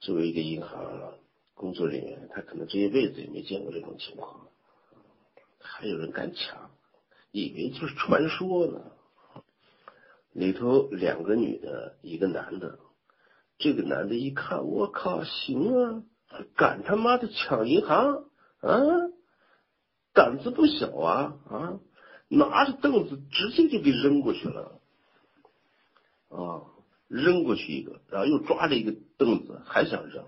[0.00, 1.14] 作为一个银行
[1.54, 4.48] 工作人员，他可能这一辈子也没见过这种情况，
[5.60, 6.70] 还有人敢抢，
[7.30, 8.92] 以为就是传说呢。
[10.32, 12.80] 里头两个女的，一个男的，
[13.56, 16.02] 这个男的一看，我靠，行啊。
[16.56, 18.24] 敢他妈的抢银行
[18.58, 18.80] 啊！
[20.12, 21.78] 胆子不小啊啊！
[22.26, 24.80] 拿着凳子直接就给扔过去了
[26.34, 26.66] 啊！
[27.06, 30.26] 扔过去一个，然后又抓着一个凳子，还想扔。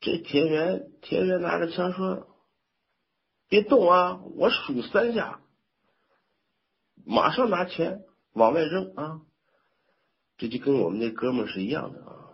[0.00, 2.28] 这田园田园拿着枪说
[3.48, 4.20] ：“别动啊！
[4.34, 5.40] 我数三下，
[7.06, 9.22] 马上拿钱往外扔啊！”
[10.36, 12.28] 这就跟我们那哥们是一样的啊。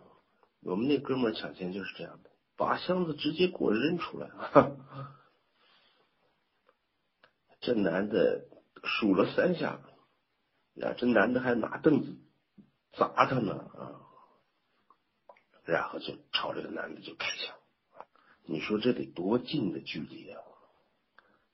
[0.62, 4.30] 我们那哥们抢钱就是这样的，把箱子直接给我扔出来。
[7.60, 8.46] 这男的
[8.82, 9.80] 数了三下，
[10.74, 12.16] 呀，这男的还拿凳子
[12.92, 14.00] 砸他呢啊！
[15.64, 17.56] 然后就朝这个男的就开枪。
[18.44, 20.42] 你说这得多近的距离啊？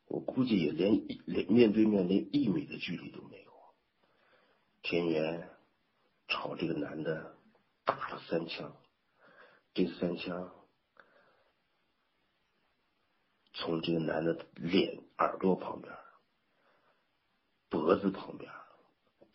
[0.07, 3.53] 我估计也连连面对面连一米的距离都没有。
[4.81, 5.51] 田园
[6.29, 7.37] 朝这个男的
[7.85, 8.75] 打了三枪，
[9.75, 10.55] 这三枪
[13.53, 15.95] 从这个男的脸、耳朵旁边、
[17.69, 18.51] 脖子旁边、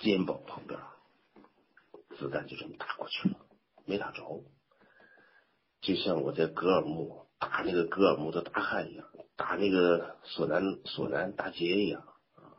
[0.03, 0.77] 肩膀旁边，
[2.17, 3.37] 子弹就这么打过去了，
[3.85, 4.43] 没打着。
[5.79, 12.01] 就像我在格尔木打那个格尔木的大汉一样，打那个索南索南大捷一样
[12.35, 12.51] 啊！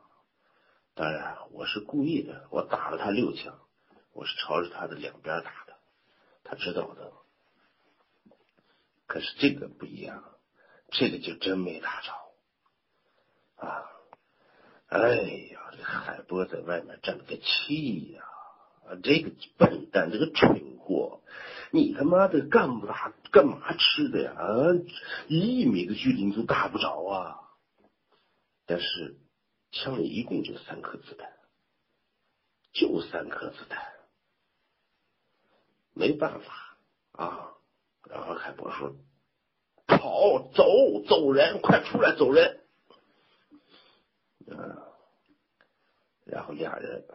[0.95, 3.59] 当然，我是故意的，我打了他六枪，
[4.13, 5.77] 我是朝着他的两边打的，
[6.45, 7.13] 他知道的。
[9.07, 10.25] 可是这个不一样，
[10.89, 12.13] 这个就真没打着
[13.67, 13.85] 啊！
[14.95, 15.17] 哎
[15.51, 18.23] 呀，这海波在外面站了个气呀！
[18.87, 21.21] 啊，这个笨蛋，这个蠢货！
[21.73, 24.33] 你他妈的干不打干嘛吃的呀？
[24.39, 24.71] 啊，
[25.27, 27.41] 一米的距离你都打不着啊！
[28.67, 29.17] 但是
[29.73, 31.33] 枪里一共就三颗子弹，
[32.73, 33.83] 就三颗子弹，
[35.93, 36.79] 没办法
[37.11, 37.51] 啊！
[38.09, 38.95] 然后海波说
[39.89, 42.61] ：“跑，走，走人，快出来，走人！”
[44.47, 44.84] 啊，
[46.35, 47.07] 然后俩人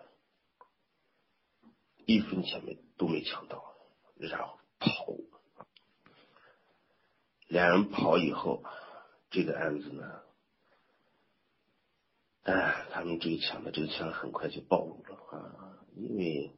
[2.06, 3.76] 一分钱没都没抢到。
[4.16, 5.14] 然后跑，
[7.50, 8.64] 俩人跑以后，
[9.30, 10.22] 这个案子呢，
[12.44, 16.54] 哎，他们这个抢的这个枪很快就暴露了啊，因为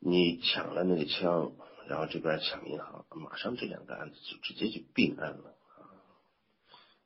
[0.00, 1.52] 你抢了那个枪，
[1.88, 5.94] 然后这边抢银行，马上这两个案子就直接就并案了啊，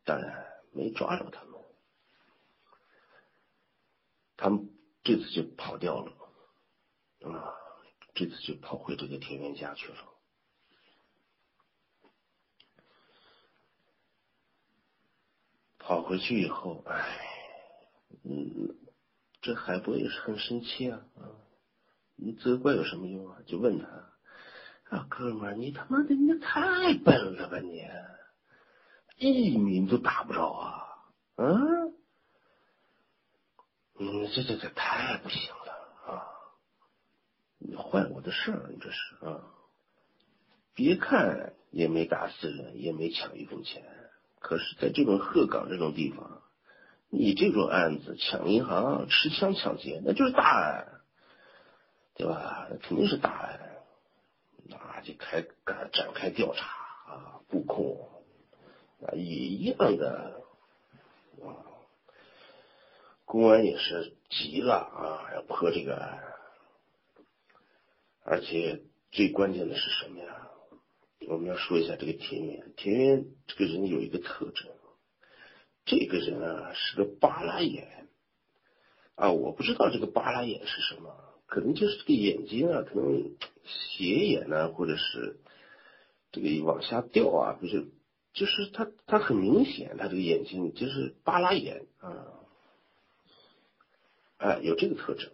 [0.05, 1.52] 当然没抓着他们，
[4.43, 4.69] 他们
[5.05, 6.13] 这次就跑掉了
[7.31, 7.55] 啊。
[8.13, 9.97] 这次就跑回这个田园家去了。
[15.79, 17.19] 跑回去以后，哎，
[18.25, 18.77] 嗯，
[19.41, 21.31] 这海波也是很生气啊啊！
[22.17, 23.39] 你责怪有什么用啊？
[23.47, 23.87] 就问他
[24.97, 27.81] 啊，哥们儿，你他妈的你太笨了吧你，
[29.17, 30.85] 一米都打不着啊！
[31.37, 31.92] 嗯，
[34.05, 36.27] 嗯，这这这太不行了啊！
[37.59, 39.47] 你坏我的事儿，你这是啊！
[40.75, 43.85] 别看也没打死人，也没抢一分钱，
[44.41, 46.43] 可是在这种鹤岗这种地方，
[47.11, 51.01] 你这种案子抢银行、持枪抢劫，那就是大案，
[52.17, 52.67] 对吧？
[52.71, 53.61] 那肯定是大案，
[54.65, 56.67] 那就开展展开调查
[57.13, 58.09] 啊，布控
[59.07, 60.43] 啊，也一样的
[61.41, 61.71] 啊。
[63.33, 66.23] 公安也是急了啊，要破这个案。
[68.23, 70.51] 而且最关键的是什么呀？
[71.27, 72.75] 我们要说一下这个田园。
[72.77, 74.71] 田园这个人有一个特征，
[75.87, 78.07] 这个人啊是个巴拉眼
[79.15, 81.17] 啊，我不知道这个巴拉眼是什么，
[81.47, 83.33] 可能就是这个眼睛啊，可能
[83.65, 85.41] 斜眼呢，或者是
[86.33, 87.89] 这个往下掉啊，不是，
[88.35, 92.32] 就是他他很明显，他这个眼睛就是巴拉眼啊，
[94.43, 95.31] 哎，有这个特征。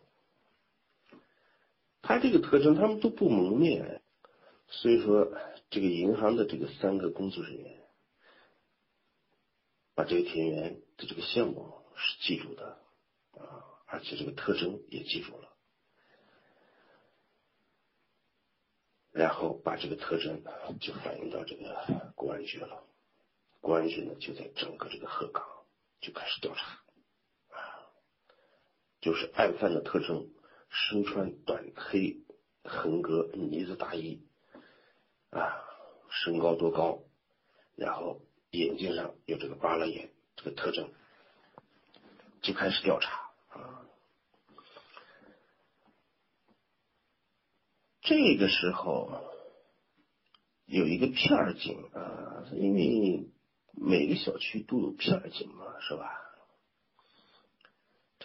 [2.03, 4.03] 他这个特征，他们都不蒙面，
[4.69, 5.33] 所以说
[5.71, 7.83] 这个银行的这个三个工作人员
[9.95, 12.79] 把这个田园的这个项目是记住的
[13.33, 15.49] 啊，而且这个特征也记住了，
[19.11, 20.43] 然后把这个特征
[20.81, 22.85] 就反映到这个公安局了，
[23.61, 25.45] 公安局呢就在整个这个鹤岗
[26.01, 26.81] 就开始调查，
[29.09, 30.29] 就是案犯的特征。
[30.69, 32.19] 身穿短黑
[32.63, 34.23] 横格呢子大衣，
[35.31, 35.65] 啊，
[36.11, 37.05] 身高多高？
[37.75, 40.93] 然后眼睛上有这个巴拉眼这个特征，
[42.43, 43.87] 就开始调查啊。
[48.03, 49.25] 这个时候
[50.67, 53.27] 有一个片警啊，因为
[53.73, 56.28] 每个小区都有片警嘛，是吧？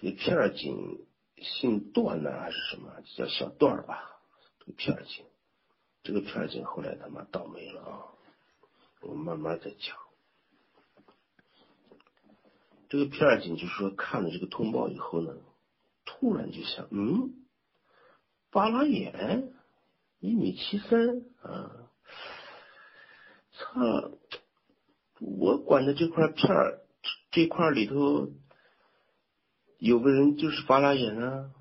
[0.03, 1.07] 这个片警。
[1.41, 2.89] 姓段呢还是什么？
[3.17, 4.21] 叫小段吧。
[4.59, 5.25] 这个片儿警，
[6.01, 7.99] 这个片儿警后来他妈倒霉了啊！
[9.01, 9.97] 我慢慢再讲。
[12.87, 15.35] 这个片儿警就是说，看了这个通报以后呢，
[16.05, 17.33] 突然就想，嗯，
[18.51, 19.51] 巴拉眼，
[20.19, 21.89] 一米七三啊，
[23.51, 24.11] 操！
[25.19, 26.79] 我管的这块片儿，
[27.31, 28.29] 这块里头。
[29.83, 31.51] 有个人就是巴拉眼啊，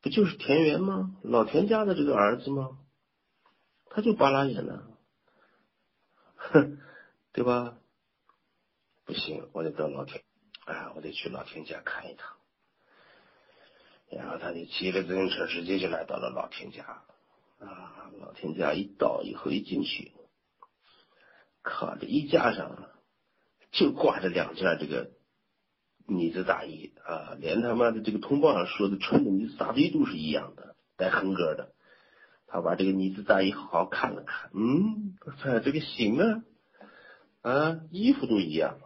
[0.00, 1.14] 不就是田园吗？
[1.22, 2.78] 老田家的这个儿子吗？
[3.90, 4.86] 他就巴拉眼呢，
[6.36, 6.78] 哼，
[7.32, 7.76] 对吧？
[9.04, 10.22] 不行，我得到老田，
[10.64, 12.38] 哎，我得去老田家看一趟。
[14.10, 17.04] 然后他就骑着自行车直接就来到了老田家，
[17.58, 20.12] 啊，老田家一到以后一进去，
[21.60, 22.88] 靠这衣架上
[23.72, 25.10] 就挂着两件这个
[26.14, 31.72] 呢子大衣啊，连他妈的这个通报上说的穿的呢子大衣都是一样的，带横格的。
[32.46, 35.16] 他把这个呢子大衣好好看了看，嗯，
[35.62, 36.42] 这个行啊，
[37.42, 38.78] 啊，衣服都一样。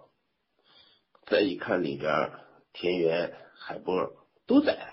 [1.27, 2.31] 再一看里边，
[2.75, 4.13] 田园、海波
[4.47, 4.93] 都在。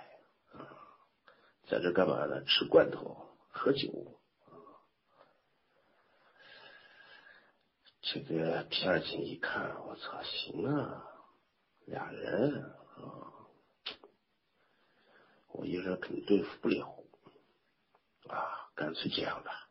[1.67, 2.43] 在这干嘛呢？
[2.45, 4.17] 吃罐头，喝酒。
[8.01, 11.05] 这个皮二青一看，我操，行啊，
[11.91, 12.63] 俩人
[12.95, 13.35] 啊，
[15.49, 17.03] 我一个人肯定对付不了
[18.27, 19.67] 啊，干脆这样吧，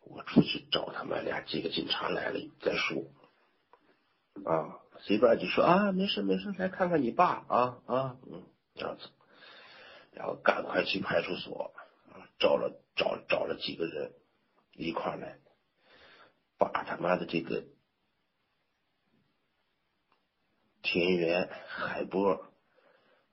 [0.00, 3.04] 我出去找他们俩几个警察来了再说。
[4.44, 8.44] 啊，随便就说啊，没事没事，来看看你爸啊啊，嗯，
[8.74, 9.08] 这样子。
[10.12, 11.72] 然后赶快去派出所，
[12.40, 14.12] 找了找找了几个人
[14.72, 15.38] 一块来，
[16.58, 17.62] 把他妈的这个
[20.82, 22.32] 田园海波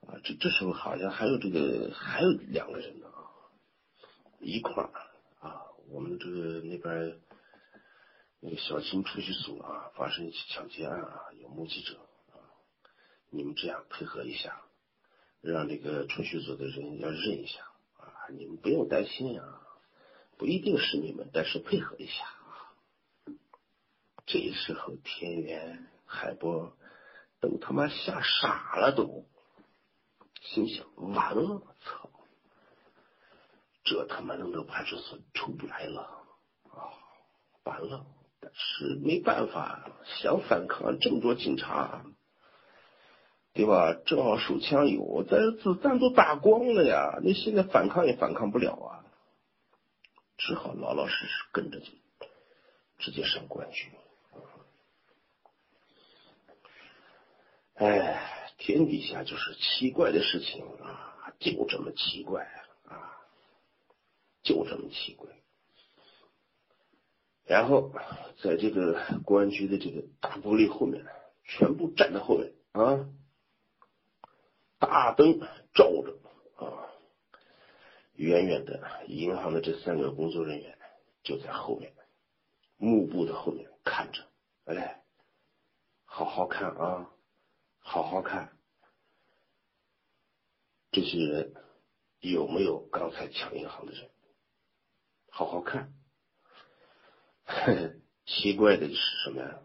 [0.01, 3.07] 啊，这这时候好像还有这个还有两个人呢，
[4.39, 4.83] 一块
[5.39, 7.19] 啊，我们这个那边
[8.39, 11.97] 那个小青出去所啊，发生一起抢劫案啊，有目击者
[12.31, 12.37] 啊，
[13.29, 14.61] 你们这样配合一下。
[15.41, 17.59] 让这个出去所的人要认一下
[17.99, 18.09] 啊！
[18.33, 19.61] 你们不用担心啊，
[20.39, 22.73] 不一定是你们，但是配合一下啊。
[24.25, 26.75] 这时候田园海波
[27.49, 29.25] 都他妈吓傻了，都
[30.41, 32.09] 心想：完了，我操！
[33.83, 36.01] 这他妈弄到派出所出不来了
[36.69, 36.89] 啊！
[37.63, 38.05] 完了，
[38.39, 42.03] 但是没办法，想反抗，这么多警察。
[43.53, 43.93] 对吧？
[44.05, 47.19] 正好手枪有，但是子弹都打光了呀！
[47.23, 49.05] 那现在反抗也反抗不了啊，
[50.37, 51.85] 只好老老实实跟着就
[52.97, 53.89] 直接上公安局。
[57.75, 62.43] 哎，天底下就是奇怪的事情啊，就这么奇怪
[62.87, 63.15] 啊，
[64.43, 65.29] 就这么奇怪。
[67.45, 67.93] 然后
[68.41, 71.05] 在这个公安局的这个大玻璃后面，
[71.43, 73.07] 全部站在后面啊。
[74.77, 75.39] 大灯
[75.73, 76.17] 照着
[76.57, 76.87] 啊，
[78.13, 80.77] 远远的银行的这三个工作人员
[81.23, 81.93] 就在后面
[82.77, 84.23] 幕布的后面看着，
[84.65, 85.01] 哎，
[86.03, 87.09] 好好看啊，
[87.87, 88.57] 好好看，
[90.91, 91.53] 这些人
[92.19, 94.09] 有没有刚才抢银行的人？
[95.29, 95.93] 好好看，
[98.25, 99.59] 奇怪的是什么呀？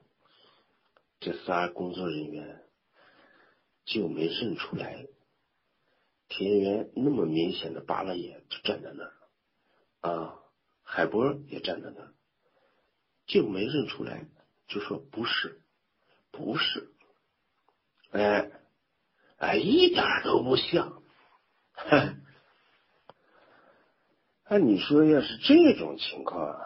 [1.19, 2.67] 这仨工作人员。
[3.87, 5.09] 就没认出来，
[6.29, 9.13] 田园那么明显的扒了眼，就站在那儿，
[10.09, 10.39] 啊，
[10.83, 12.15] 海波也站在那儿，
[13.27, 14.29] 就没认出来，
[14.69, 15.61] 就说不是，
[16.31, 16.93] 不是，
[18.11, 18.51] 哎，
[19.39, 21.03] 哎，一点都不像，
[21.75, 22.23] 哼，
[24.45, 26.61] 哎，你说要是这种情况，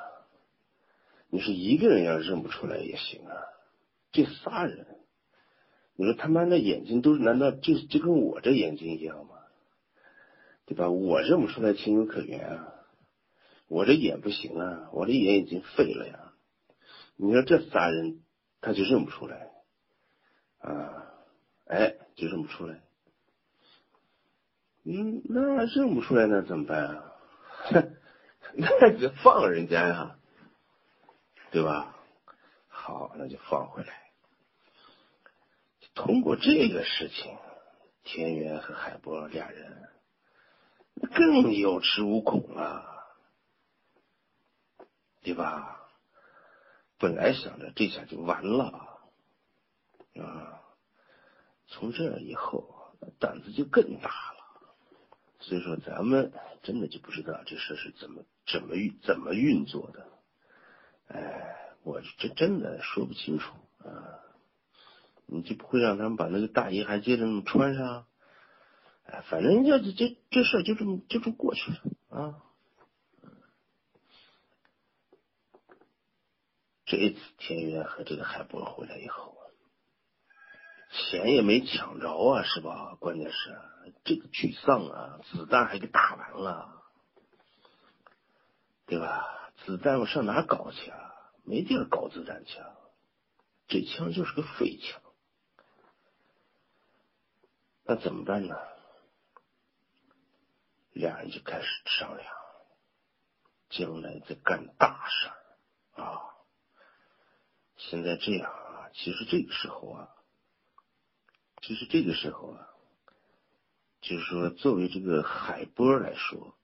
[1.28, 3.36] 你说一个人要认不出来也行啊，
[4.12, 4.86] 这仨人。
[5.96, 9.36] 你说他妈那眼睛都难道就就跟我这眼睛一样吗？
[10.66, 10.88] 对吧？
[10.88, 12.74] 我认不出来情有可原啊！
[13.68, 16.32] 我这眼不行啊，我这眼已经废了呀！
[17.16, 18.22] 你说这仨人
[18.62, 19.50] 他就认不出来
[20.58, 21.03] 啊？
[21.66, 22.80] 哎，就认不出来。
[24.84, 27.14] 嗯，那认不出来那怎么办啊？
[28.52, 30.18] 那就放人家呀，
[31.50, 31.96] 对吧？
[32.68, 34.10] 好，那就放回来。
[35.94, 37.38] 通过这个事情，
[38.02, 39.88] 田园和海波俩人
[41.14, 42.84] 更有恃无恐了，
[45.22, 45.80] 对吧？
[46.98, 49.00] 本来想着这下就完了
[50.16, 50.62] 啊，
[51.74, 54.34] 从这以后胆子就更大了。
[55.40, 60.08] 所以说，咱们真的就不知道这事是怎么怎么怎么运作的。
[61.08, 64.20] 哎，我这真的说不清楚啊。
[65.26, 68.06] 你就不会让他们把那个大衣还接着穿上？
[69.06, 72.42] 哎，反正要这这这事就这么就这么过去了啊。
[76.86, 79.36] 这次田园和这个海波回来以后，
[80.94, 82.96] 钱也没抢着啊，是吧？
[83.00, 83.60] 关键是
[84.04, 86.82] 这个沮丧啊，子弹还给打完了，
[88.86, 89.50] 对吧？
[89.64, 91.12] 子弹我上哪搞去啊？
[91.42, 92.58] 没地儿搞子弹去，
[93.66, 95.02] 这枪就是个废枪。
[97.84, 98.56] 那怎么办呢？
[100.92, 102.32] 俩人就开始商量，
[103.68, 106.20] 将来再干大事儿啊。
[107.76, 110.08] 现在这样啊，其实这个时候啊，
[111.66, 112.68] 其实这个时候啊，
[114.02, 116.54] 就是说作为这个海波来说，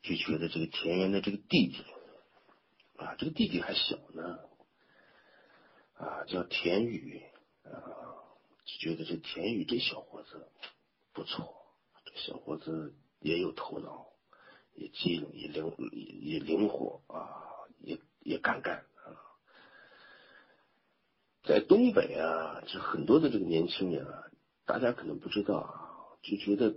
[0.00, 1.84] 就觉得这个田园的这个弟弟
[2.96, 4.38] 啊，这个弟弟还小呢，
[5.92, 7.22] 啊，叫田宇
[7.64, 7.68] 啊，
[8.64, 10.48] 就觉得这田宇这小伙子
[11.12, 11.54] 不错，
[12.06, 14.06] 这小伙子也有头脑，
[14.74, 15.70] 也机灵，也灵，
[16.22, 17.44] 也灵活啊，
[17.80, 18.86] 也也敢干。
[21.42, 24.24] 在东北啊，就很多的这个年轻人啊，
[24.66, 26.76] 大家可能不知道啊，就觉得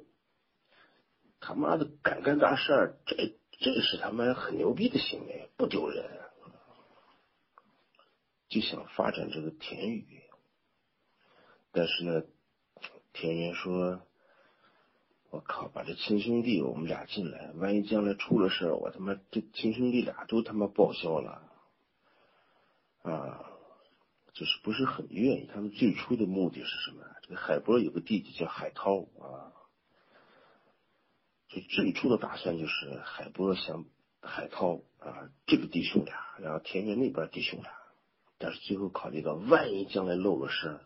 [1.40, 6.22] 他妈的敢干大事儿，这这是他妈很牛逼的行为，不丢人。
[8.50, 10.22] 就想发展这个田宇，
[11.72, 12.24] 但是呢，
[13.12, 14.02] 田园说
[15.32, 21.50] ：“我靠，把这亲兄弟我们俩进来，万一将来出了事儿，我他妈这亲兄弟俩都他妈报销了
[23.02, 23.50] 啊！”
[24.34, 25.50] 就是不是很愿意。
[25.54, 27.04] 他们最初的目的是什么？
[27.22, 29.54] 这个海波有个弟弟叫海涛啊，
[31.48, 33.86] 就最初的打算就是海波想
[34.22, 37.72] 海涛啊这个弟兄俩，然后田园那边弟兄俩。
[38.40, 40.82] 但是最后考虑到，万一将来漏了事，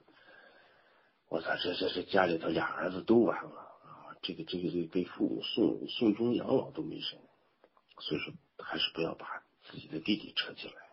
[1.27, 3.49] 我操，这这这家里头俩儿子都完了
[3.83, 4.13] 啊！
[4.21, 7.19] 这个这个这个给父母送送终养老都没人，
[7.99, 10.86] 所以说还是不要把自己的弟弟扯进来。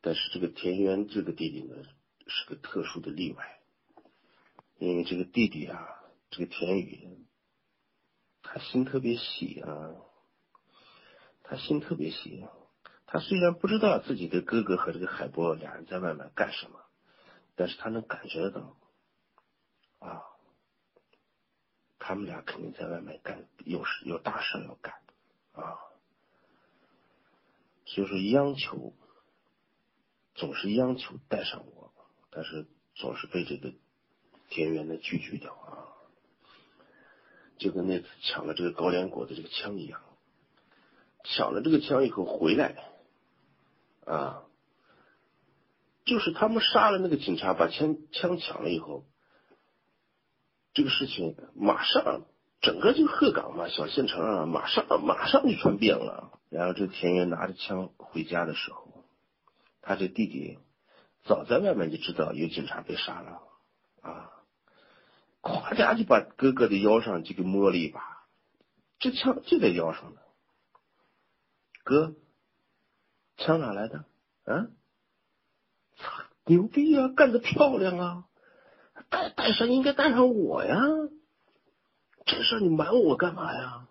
[0.00, 1.76] 但是这个田园这个弟弟呢，
[2.26, 3.60] 是个特殊的例外，
[4.78, 5.88] 因为这个弟弟啊，
[6.30, 7.26] 这个田宇，
[8.42, 9.94] 他心特别细啊，
[11.42, 12.44] 他心特别细。
[13.12, 16.80] 他虽然不知道自己的哥哥和这个海波俩人在外面干什么，
[17.56, 18.76] 但是他能感觉到，
[19.98, 20.22] 啊，
[21.98, 24.94] 他们俩肯定在外面干有事有大事要干，
[25.50, 25.74] 啊，
[27.84, 28.94] 所以说央求，
[30.34, 31.92] 总是央求带上我，
[32.30, 33.72] 但是总是被这个
[34.48, 35.90] 田园的拒绝掉啊，
[37.58, 40.00] 就跟那次抢了这个高粱果的这个枪一样，
[41.24, 42.74] 抢了这个枪以后回来。
[44.06, 44.42] 啊，
[46.04, 49.04] 就是他们杀了那个警察，把枪枪抢了以后，
[50.72, 52.22] 这个事情马上
[52.60, 56.40] 整个就鹤岗嘛，小县城啊，马上马上就传遍了。
[56.48, 58.89] 然后这田园拿着枪回家的时候，
[59.82, 60.58] 他这弟弟
[61.24, 63.42] 早在外面就知道有警察被杀了
[64.02, 64.30] 啊，
[65.42, 68.26] 咵家就把哥哥的腰上就给摸了一把，
[68.98, 70.20] 这枪就在腰上呢，
[71.84, 72.14] 哥。
[73.36, 74.04] 枪哪来的？
[74.44, 74.68] 啊，
[75.96, 78.28] 操，牛逼啊，干得漂亮啊！
[79.08, 80.78] 带带上应该带上我呀，
[82.26, 83.88] 这事你瞒我干嘛呀？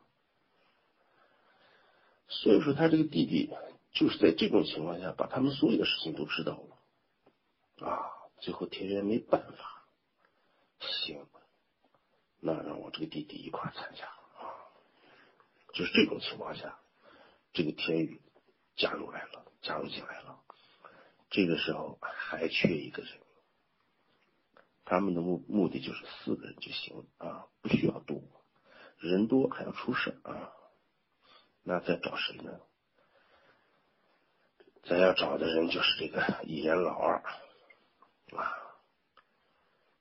[2.28, 3.52] 所以说，他这个弟弟
[3.92, 8.12] 就是在这种情况下，把他们所有的事情都知道了啊。
[8.40, 9.86] 最后田园没办法，
[10.80, 11.26] 行，
[12.40, 14.56] 那让我这个弟弟一块参加啊。
[15.74, 16.80] 就是这种情况下，
[17.54, 18.22] 这个田宇。
[18.80, 20.40] 加入来了，加入进来了。
[21.30, 23.12] 这个时候还缺一个人，
[24.86, 28.22] 他们的目目的就是四个人就行啊，不需要多，
[29.00, 30.54] 人多还要出事啊。
[31.64, 32.62] 那再找谁呢？
[34.90, 37.24] 咱要找的人就是这个严老二
[38.36, 38.58] 啊。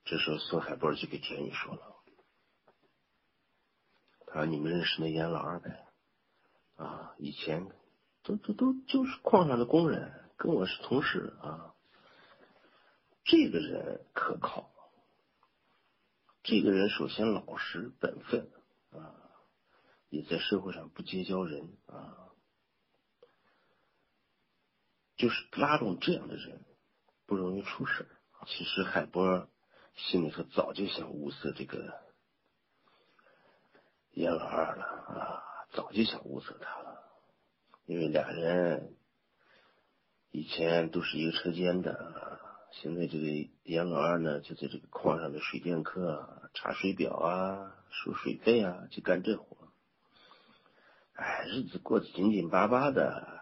[0.03, 1.95] 这时候孙海波就给田宇说了
[4.25, 5.85] ：“他说你们认识那严老二呗？
[6.75, 7.69] 啊，以前。”
[8.21, 11.73] 都都都就是矿上的工人，跟我是同事啊。
[13.23, 14.69] 这个人可靠，
[16.43, 18.51] 这个人首先老实本分
[18.91, 19.15] 啊，
[20.09, 22.28] 也在社会上不结交人啊，
[25.19, 26.65] 就是拉拢这样的人
[27.27, 28.07] 不容易出事。
[28.47, 29.49] 其实海波
[29.93, 31.93] 心里头早就想物色这个
[34.11, 37.03] 严老二了啊，早就想物色他了。
[37.85, 38.95] 因为俩人
[40.31, 42.39] 以前都是一个车间的，
[42.71, 43.25] 现在这个
[43.63, 49.67] 严老二呢，就在这个矿上的水电科查水表啊、收水费啊，就干这活。
[51.13, 53.38] 哎，日子过得紧紧巴巴的，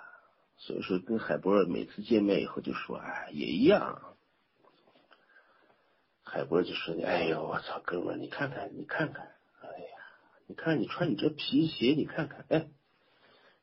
[0.57, 4.01] 所以说跟海波每次见面以后就说：“哎，也一样。”
[6.23, 9.25] 海波就说：“哎呦，我操，哥们，你看看，你看看，
[9.61, 9.87] 哎呀，
[10.47, 12.67] 你看你穿你这皮鞋，你看看，哎。”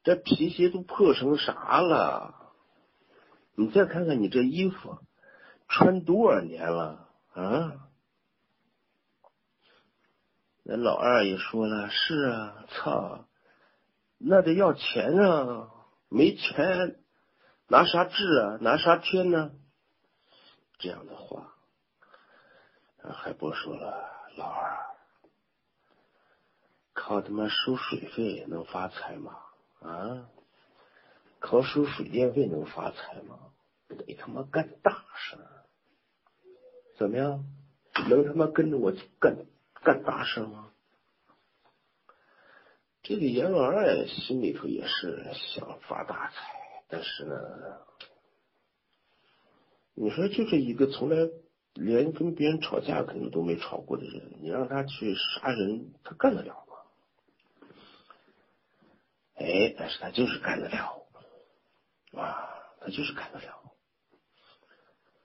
[0.05, 2.53] 这皮鞋都破成啥了？
[3.55, 4.99] 你再看看你这衣服，
[5.67, 7.89] 穿多少年了啊？
[10.63, 13.27] 那老二也说了，是啊，操，
[14.19, 15.71] 那得要钱啊，
[16.15, 17.01] 没钱
[17.67, 19.51] 拿啥治啊，拿啥贴呢？
[20.79, 21.57] 这样的话，
[23.03, 24.95] 海波说了，老二，
[26.93, 29.37] 靠他妈收水费能发财吗？
[29.81, 30.29] 啊，
[31.41, 33.37] 靠收水电费能发财吗？
[33.89, 35.37] 得他妈干大事，
[36.97, 37.45] 怎么样？
[38.09, 39.37] 能他妈跟着我干
[39.83, 40.71] 干大事吗？
[43.05, 47.37] 这个阎王二心里头也是想发大财，但是呢，
[49.93, 51.31] 你说就这一个从来
[51.75, 56.77] 连跟别人吵架可能都没吵过的人，你让他去杀人，他干得了吗？
[59.35, 61.07] 哎，但是他就是干得了，
[62.15, 62.49] 啊，
[62.81, 63.71] 他就是干得了。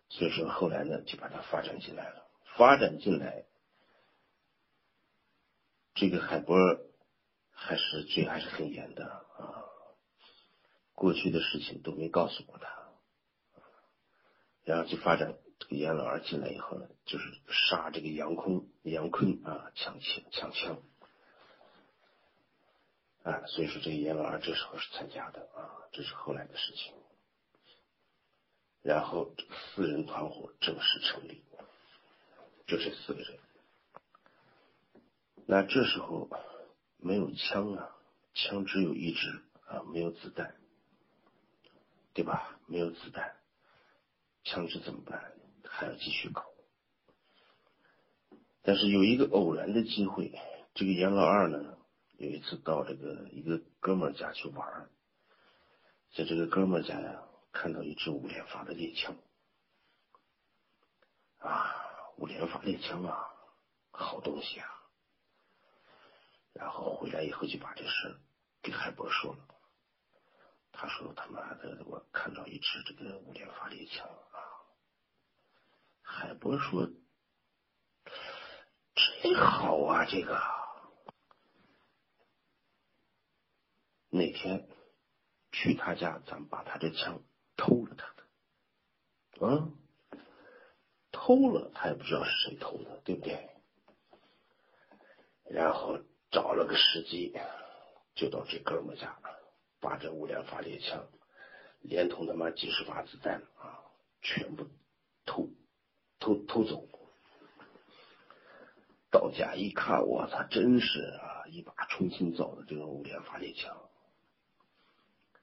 [0.10, 2.28] 所以说后来呢，就把他发展进来了。
[2.58, 3.46] 发展进来，
[5.96, 6.58] 这个海波
[7.62, 9.66] 还是罪还是很严的啊。
[10.96, 12.90] 过去的事情都没告诉过他，
[14.64, 20.82] 然后就发展这个严老二进来以后呢，就是杀这个杨坤、杨坤啊，抢枪、抢枪
[23.24, 23.46] 啊。
[23.48, 26.94] 所以说这个严老二这时候是参加的啊，这是后来的事情。
[28.82, 29.36] 然后
[29.76, 31.44] 四人团伙正式成立。
[32.68, 33.40] 就这四个人，
[35.48, 36.30] 那这时候
[37.00, 37.90] 没有枪啊，
[38.34, 40.56] 枪只有一支啊，没有子弹，
[42.14, 42.60] 对吧？
[42.68, 43.36] 没有子弹，
[44.44, 45.34] 枪支怎么办？
[45.64, 46.46] 还要继续搞。
[48.62, 50.32] 但是有一个偶然的机会，
[50.74, 51.78] 这个严老二呢，
[52.18, 54.90] 有一次到这个一个哥们家去玩，
[56.14, 59.16] 在这个哥们家呀，看到一支五连发的猎枪，
[61.40, 61.76] 啊。
[62.18, 63.32] 五连发猎枪啊，
[63.92, 64.68] 好东西啊！
[66.60, 68.20] 然后回来以后就把这事
[68.62, 69.40] 给海波说了。
[70.74, 74.38] 他说：“他妈的，我看到一支这个五连发猎枪啊！”
[76.04, 76.90] 海波说
[78.94, 80.38] ：“真好啊，这个。”
[84.12, 84.68] 那天
[85.54, 87.24] 去他家，咱把他这枪
[87.56, 89.72] 偷了他的，啊。
[91.12, 93.50] 偷了，他也不知道是谁偷的，对不对？
[95.46, 96.00] 然后
[96.32, 97.34] 找了个时机，
[98.16, 99.18] 就到这哥们家，
[99.80, 101.08] 把这五连发猎枪，
[101.82, 103.80] 连同他妈几十发子弹啊，
[104.22, 104.68] 全部
[105.26, 105.50] 偷
[106.20, 106.88] 偷偷走。
[109.12, 113.76] 到家一看，我操，真是啊，一把重新造的这个五连发猎枪。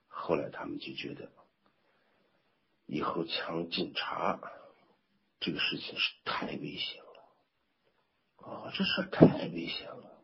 [0.06, 1.30] 后来他们就觉得，
[2.86, 4.40] 以后抢警察。
[5.38, 10.15] 这个事情是太危险了，啊，这事太危险了。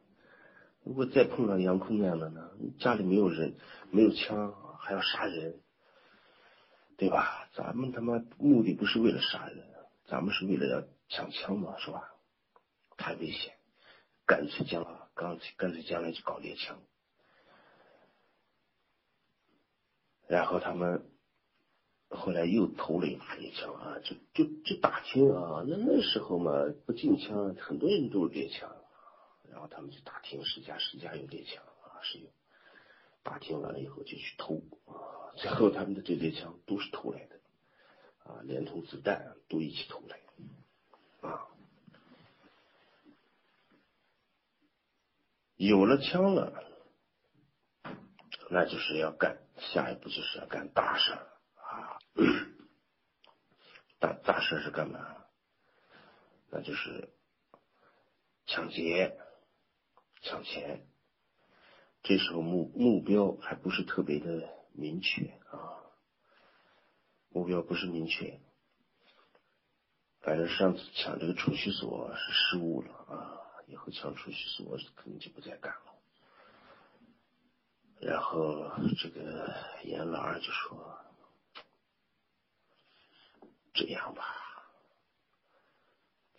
[0.85, 2.51] 如果再碰到杨坤那样的呢？
[2.79, 3.55] 家里没有人，
[3.91, 5.61] 没有枪，还要杀人，
[6.97, 7.49] 对吧？
[7.55, 9.65] 咱们他妈目的不是为了杀人，
[10.07, 12.13] 咱们是为了要抢枪嘛，是吧？
[12.97, 13.55] 太危险，
[14.27, 16.79] 干脆将来，干脆干脆将来就搞猎枪，
[20.27, 21.09] 然后他们。
[22.15, 26.53] 后来又投了一把猎枪啊，就就就打听啊，那那时候嘛
[26.85, 28.71] 不禁枪，很多人都是猎枪，
[29.53, 32.31] 然后他们就打听谁家谁家有猎枪啊，是有，
[33.23, 37.39] 打听完了以后就去偷啊，最后他们的这猎枪都是偷来的
[38.25, 40.19] 啊，连同子弹都一起偷来
[41.29, 41.47] 啊，
[45.57, 46.65] 有了枪了，
[48.49, 51.99] 那就是要干，下一步就是要干大事啊。
[54.01, 55.19] 大大事是干嘛？
[56.51, 57.09] 那就是
[58.47, 59.17] 抢劫、
[60.23, 60.87] 抢钱。
[62.03, 65.85] 这时候目目标还不是特别的明确啊，
[67.29, 68.41] 目标不是明确。
[70.21, 75.93] 反正上次抢这个储蓄所是失误了啊，以后抢储蓄所可能就不再干了。
[78.01, 79.55] 然后这个
[79.85, 80.99] 严老二就说。
[83.75, 84.23] 这样吧，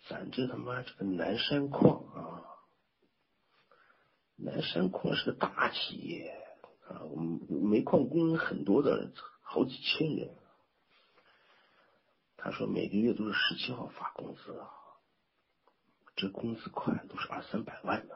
[0.06, 2.53] 咱这他妈这个南山矿啊，
[4.36, 6.34] 南山矿是个大企业
[6.88, 10.34] 啊，我们煤矿工人很多的，好几千人。
[12.36, 14.70] 他说每个月都是十七号发工资啊，
[16.16, 18.14] 这工资款都是二三百万呢，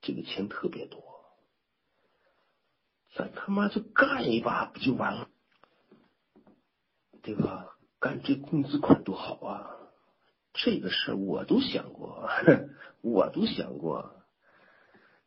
[0.00, 1.02] 这个钱特别多，
[3.14, 5.28] 咱他妈就干一把不就完了？
[7.22, 7.76] 对吧？
[7.98, 9.76] 干这工资款多好啊！
[10.52, 12.28] 这个事我都想过，
[13.02, 14.17] 我都想过，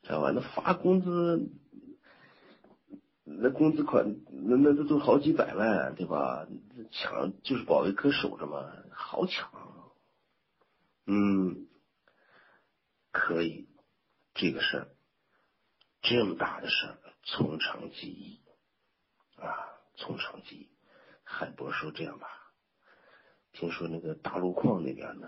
[0.04, 0.32] 知道吧？
[0.32, 1.50] 那发工资，
[3.24, 6.48] 那工资款，那那那都好几百万，对吧？
[6.92, 9.50] 抢就是保卫科守着嘛，好抢。
[11.06, 11.68] 嗯，
[13.12, 13.68] 可以，
[14.34, 14.88] 这个事儿，
[16.02, 18.42] 这么大的事儿，从长计议
[19.38, 19.50] 啊，
[19.96, 20.70] 从长计议。
[21.24, 22.28] 海波说：“这样吧。”
[23.54, 25.28] 听说那个大路矿那边呢，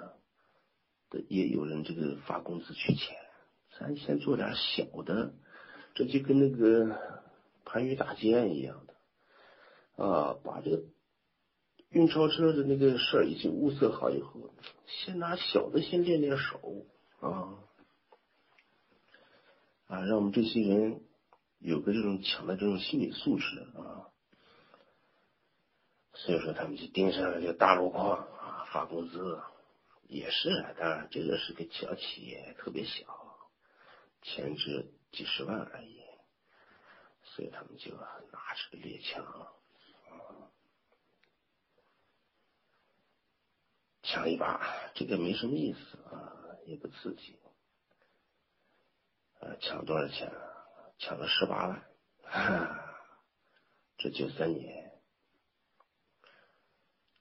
[1.27, 3.15] 也有人这个发工资取钱，
[3.79, 5.33] 咱先做点小的，
[5.95, 6.99] 这就跟那个
[7.65, 10.83] 番禺大街一样的啊，把这个
[11.89, 14.53] 运钞车的那个事儿已经物色好以后，
[14.87, 16.85] 先拿小的先练练手
[17.19, 17.59] 啊
[19.87, 21.01] 啊，让我们这些人
[21.59, 23.45] 有个这种强的这种心理素质
[23.75, 24.09] 啊。
[26.15, 29.39] 所以说，他们就盯上了这个大路矿啊，发工资
[30.07, 30.49] 也是，
[30.79, 33.22] 当然这个是个小企业，特别小，
[34.23, 36.01] 钱值几十万而已，
[37.23, 39.53] 所以他们就拿着猎枪，啊
[44.01, 46.33] 抢一把，这个没什么意思啊，
[46.65, 47.39] 也不刺激，
[49.39, 50.35] 啊，抢多少钱啊？
[50.97, 51.85] 抢了十八万，
[53.97, 54.91] 这九三年。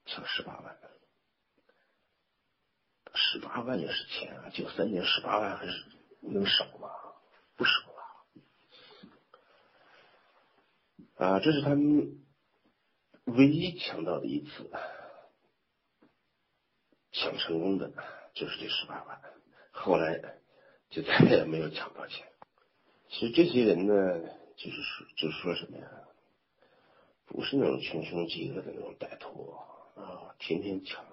[0.04, 0.78] 抢十八万，
[3.14, 4.50] 十八万也是钱啊！
[4.52, 5.72] 九三年十八万还是
[6.20, 6.66] 能少？
[7.62, 7.72] 不少
[11.14, 11.28] 啊！
[11.34, 12.18] 啊，这是他们
[13.26, 14.68] 唯一抢到的一次，
[17.12, 17.92] 抢成功的
[18.34, 19.20] 就是这十八万，
[19.70, 20.40] 后来
[20.90, 22.26] 就再也没有抢到钱。
[23.08, 23.94] 其实这些人呢，
[24.56, 25.86] 就是说，就是说什么呀？
[27.26, 29.54] 不是那种穷凶极恶的那种歹徒。
[29.94, 31.04] 啊，天天抢，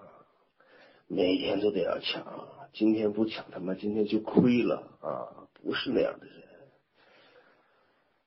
[1.06, 5.39] 每天都得要抢，今天不抢他妈今天就亏了啊！
[5.62, 6.42] 不是那样的人，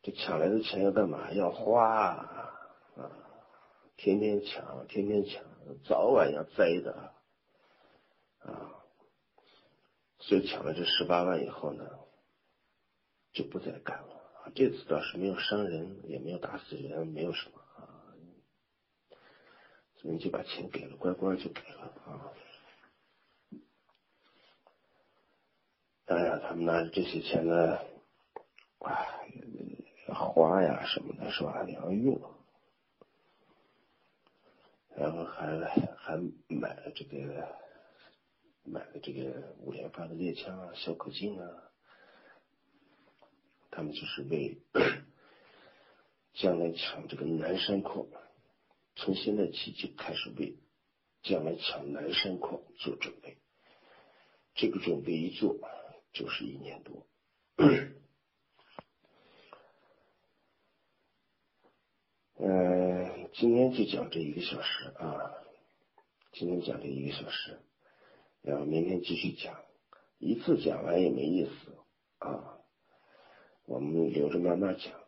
[0.02, 1.32] 这抢来的钱要干嘛？
[1.32, 2.50] 要花啊！
[3.96, 5.44] 天天抢，天天抢，
[5.86, 7.14] 早晚要栽的
[8.40, 8.84] 啊！
[10.20, 11.90] 所以抢了这十八万以后呢，
[13.32, 14.52] 就不再干了。
[14.56, 17.60] 这次倒是没有伤人，也没有打死人，没有什么。
[17.78, 18.14] 啊，
[19.96, 22.34] 所以就把钱给了，乖乖就给了啊！
[26.06, 27.80] 当然，他们拿着这些钱呢，
[30.08, 31.64] 花呀什么的，是吧？
[31.66, 32.20] 你要用，
[34.96, 35.58] 然后还
[35.96, 36.18] 还
[36.50, 37.48] 买了这个，
[38.64, 41.72] 买了这个五连发的猎枪啊、小口径啊，
[43.72, 44.62] 他们就是为
[46.36, 48.06] 将来抢这个南山矿。
[48.96, 50.58] 从现在起就开始为
[51.24, 53.38] 将来抢南山矿做准备，
[54.54, 55.58] 这个准备一做
[56.14, 57.08] 就是一年多。
[62.38, 65.34] 嗯， 今天就讲这一个小时啊，
[66.34, 67.60] 今天讲这一个小时，
[68.42, 69.60] 然后明天继续讲，
[70.20, 71.52] 一次讲完也没意思
[72.20, 72.60] 啊，
[73.66, 75.03] 我们留着慢慢讲。